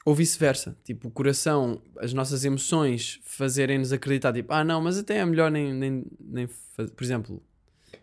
[0.06, 0.78] ou vice-versa.
[0.84, 5.50] Tipo, o coração, as nossas emoções fazerem-nos acreditar, tipo, ah, não, mas até é melhor
[5.52, 6.48] nem, nem, nem.
[6.48, 7.41] Por exemplo,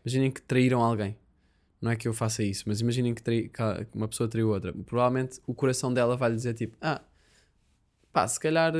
[0.04, 1.16] imaginem que traíram alguém.
[1.80, 4.72] Não é que eu faça isso, mas imaginem que, trai, que uma pessoa traiu outra.
[4.72, 7.00] Provavelmente o coração dela vai lhe dizer, tipo, ah,
[8.12, 8.72] pá, se calhar.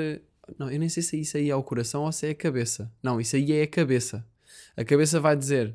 [0.58, 2.90] Não, eu nem sei se isso aí é o coração ou se é a cabeça.
[3.02, 4.26] Não, isso aí é a cabeça.
[4.76, 5.74] A cabeça vai dizer,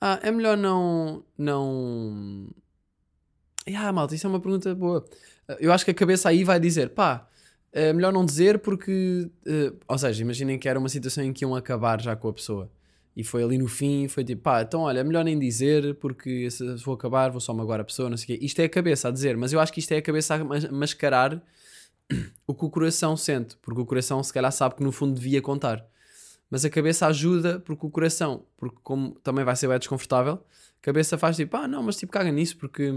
[0.00, 1.24] ah, é melhor não.
[1.36, 2.48] não
[3.76, 5.04] ah, malta, isso é uma pergunta boa.
[5.58, 7.26] Eu acho que a cabeça aí vai dizer, pá,
[7.72, 9.30] é melhor não dizer porque.
[9.46, 12.32] Uh, ou seja, imaginem que era uma situação em que iam acabar já com a
[12.32, 12.70] pessoa.
[13.16, 16.50] E foi ali no fim, foi tipo, pá, então olha, é melhor nem dizer, porque
[16.50, 18.44] se vou acabar, vou só magoar a pessoa, não sei o quê.
[18.44, 20.44] Isto é a cabeça a dizer, mas eu acho que isto é a cabeça a
[20.44, 21.42] mas- mascarar
[22.46, 25.40] o que o coração sente, porque o coração se calhar sabe que no fundo devia
[25.40, 25.86] contar.
[26.50, 30.82] Mas a cabeça ajuda porque o coração, porque como também vai ser bem desconfortável, a
[30.82, 32.92] cabeça faz tipo, ah, não, mas tipo, caga nisso, porque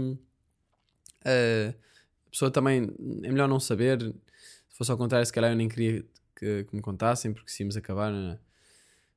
[1.24, 1.74] eh,
[2.26, 4.00] a pessoa também é melhor não saber.
[4.68, 6.04] Se fosse ao contrário, se calhar eu nem queria
[6.36, 8.38] que, que me contassem, porque se íamos acabar, não é?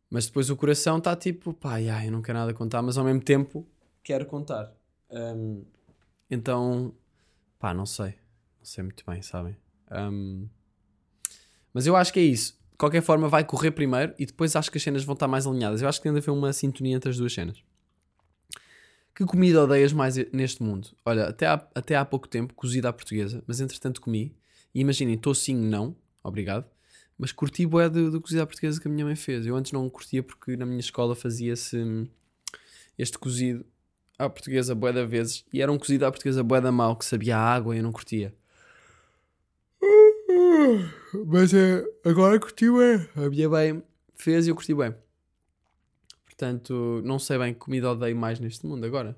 [0.09, 3.05] Mas depois o coração está tipo, pá, ai, eu não quero nada contar, mas ao
[3.05, 3.65] mesmo tempo
[4.03, 4.73] quero contar.
[5.09, 5.63] Hum,
[6.29, 6.93] então,
[7.59, 8.15] pá, não sei.
[8.59, 9.55] Não sei muito bem, sabem?
[9.91, 10.47] Hum,
[11.73, 12.53] mas eu acho que é isso.
[12.71, 15.45] De qualquer forma, vai correr primeiro e depois acho que as cenas vão estar mais
[15.45, 15.81] alinhadas.
[15.81, 17.63] Eu acho que tem de haver uma sintonia entre as duas cenas.
[19.13, 20.89] Que comida odeias mais neste mundo?
[21.05, 24.35] Olha, até há, até há pouco tempo, cozida à portuguesa, mas entretanto comi.
[24.73, 26.65] E imaginem, tocinho não, obrigado.
[27.17, 29.45] Mas curti bué do, do cozido à portuguesa que a minha mãe fez.
[29.45, 32.07] Eu antes não curtia porque na minha escola fazia-se hum,
[32.97, 33.65] este cozido
[34.17, 35.45] à portuguesa bué da vezes.
[35.53, 37.83] E era um cozido à portuguesa bué da mal, que sabia a água e eu
[37.83, 38.33] não curtia.
[41.27, 43.07] Mas é, agora curti bem.
[43.15, 43.83] A minha mãe
[44.15, 44.95] fez e eu curti bem.
[46.25, 49.17] Portanto, não sei bem que comida odeio mais neste mundo agora.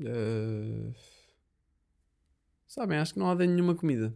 [0.00, 0.92] Eh,
[2.72, 4.14] Sabem, acho que não odeio nenhuma comida.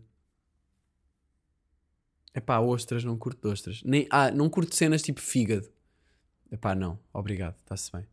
[2.35, 3.83] Epá, ostras, não curto ostras.
[3.85, 5.71] Nem, ah, não curto cenas tipo fígado.
[6.51, 8.07] Epá, não, obrigado, está-se bem.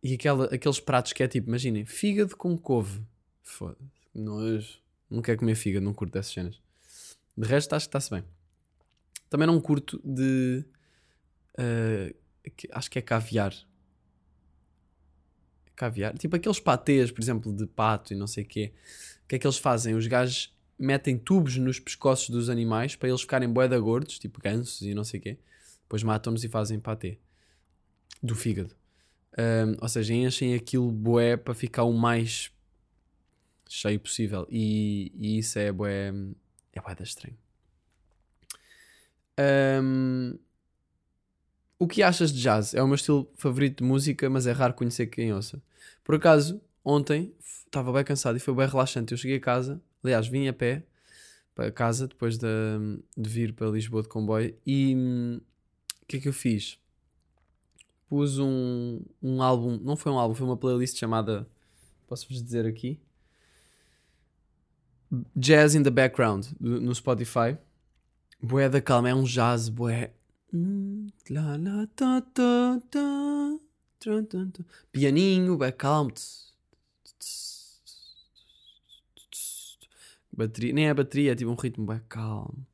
[0.00, 3.02] E aquela, aqueles pratos que é tipo, imaginem, fígado com couve.
[3.42, 4.78] Foda-se, nojo.
[5.10, 6.60] Não quero comer fígado, não curto dessas cenas.
[7.36, 8.24] De resto, acho que está-se bem.
[9.30, 10.64] Também não curto de.
[12.56, 13.54] que- acho que é caviar.
[15.76, 16.16] Caviar.
[16.18, 18.72] Tipo aqueles patês, por exemplo, de pato e não sei o quê.
[19.24, 19.94] O que é que eles fazem?
[19.94, 24.82] Os gajos metem tubos nos pescoços dos animais para eles ficarem boeda gordos, tipo gansos
[24.82, 25.38] e não sei o quê.
[25.82, 27.18] Depois matam-nos e fazem patê.
[28.22, 28.74] Do fígado.
[29.36, 32.50] Ahm, ou seja, enchem aquilo bué para ficar o mais
[33.68, 34.46] cheio possível.
[34.50, 36.12] E, e isso é bué...
[36.72, 37.36] É bué da estranho.
[39.38, 40.38] Ahm,
[41.78, 42.74] o que achas de jazz?
[42.74, 45.62] É o meu estilo favorito de música, mas é raro conhecer quem ouça.
[46.02, 49.12] Por acaso, ontem estava bem cansado e foi bem relaxante.
[49.12, 50.84] Eu cheguei a casa, aliás, vim a pé
[51.54, 52.46] para casa depois de,
[53.16, 55.40] de vir para Lisboa de comboio e hum,
[56.02, 56.78] o que é que eu fiz?
[58.08, 61.46] Pus um, um álbum, não foi um álbum, foi uma playlist chamada,
[62.06, 63.00] posso-vos dizer aqui,
[65.36, 67.56] Jazz in the Background no Spotify.
[68.42, 70.10] Bué da calma, é um jazz, bué.
[74.92, 76.12] Pianinho, bué calmo.
[80.32, 82.64] Bateria, nem é bateria, é tipo um ritmo bué calmo.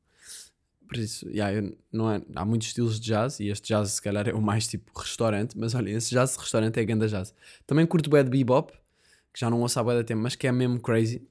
[0.87, 4.03] Por isso, yeah, eu- não é, há muitos estilos de jazz e este jazz se
[4.03, 7.35] calhar é o mais tipo restaurante, mas olha, esse jazz restaurante é ganda jazz.
[7.66, 8.70] Também curto bué de bebop,
[9.32, 11.26] que já não ouço há bué tempo, mas que é mesmo crazy.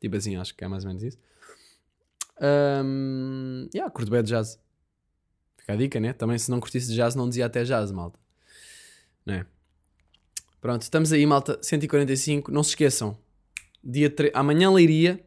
[0.00, 1.18] Tipo assim, acho que é mais ou menos isso.
[2.40, 4.58] Um, yeah, curto bem de jazz.
[5.56, 6.12] Fica a dica, né?
[6.12, 8.18] Também se não curtisse de jazz, não dizia até jazz, malta.
[9.24, 9.46] Né?
[10.60, 11.58] Pronto, estamos aí, malta.
[11.62, 12.50] 145.
[12.50, 13.16] Não se esqueçam.
[13.82, 14.30] Dia tre...
[14.34, 15.24] Amanhã, Leiria.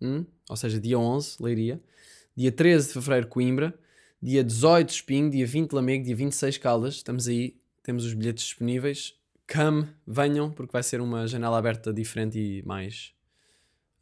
[0.00, 0.24] Hum?
[0.48, 1.82] Ou seja, dia 11, Leiria.
[2.36, 3.76] Dia 13 de Fevereiro, Coimbra
[4.26, 6.96] dia 18 Espinho, dia 20 Lamego, dia 26 Caldas.
[6.96, 9.14] Estamos aí, temos os bilhetes disponíveis.
[9.48, 13.12] Come, venham, porque vai ser uma janela aberta diferente e mais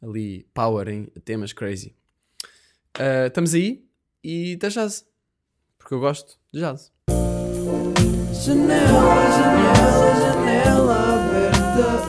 [0.01, 1.93] ali power em temas crazy.
[2.97, 3.85] Uh, estamos aí
[4.23, 5.05] e até jazz,
[5.77, 6.91] porque eu gosto de jazz.
[8.33, 12.05] Janela, janela, janela aberta.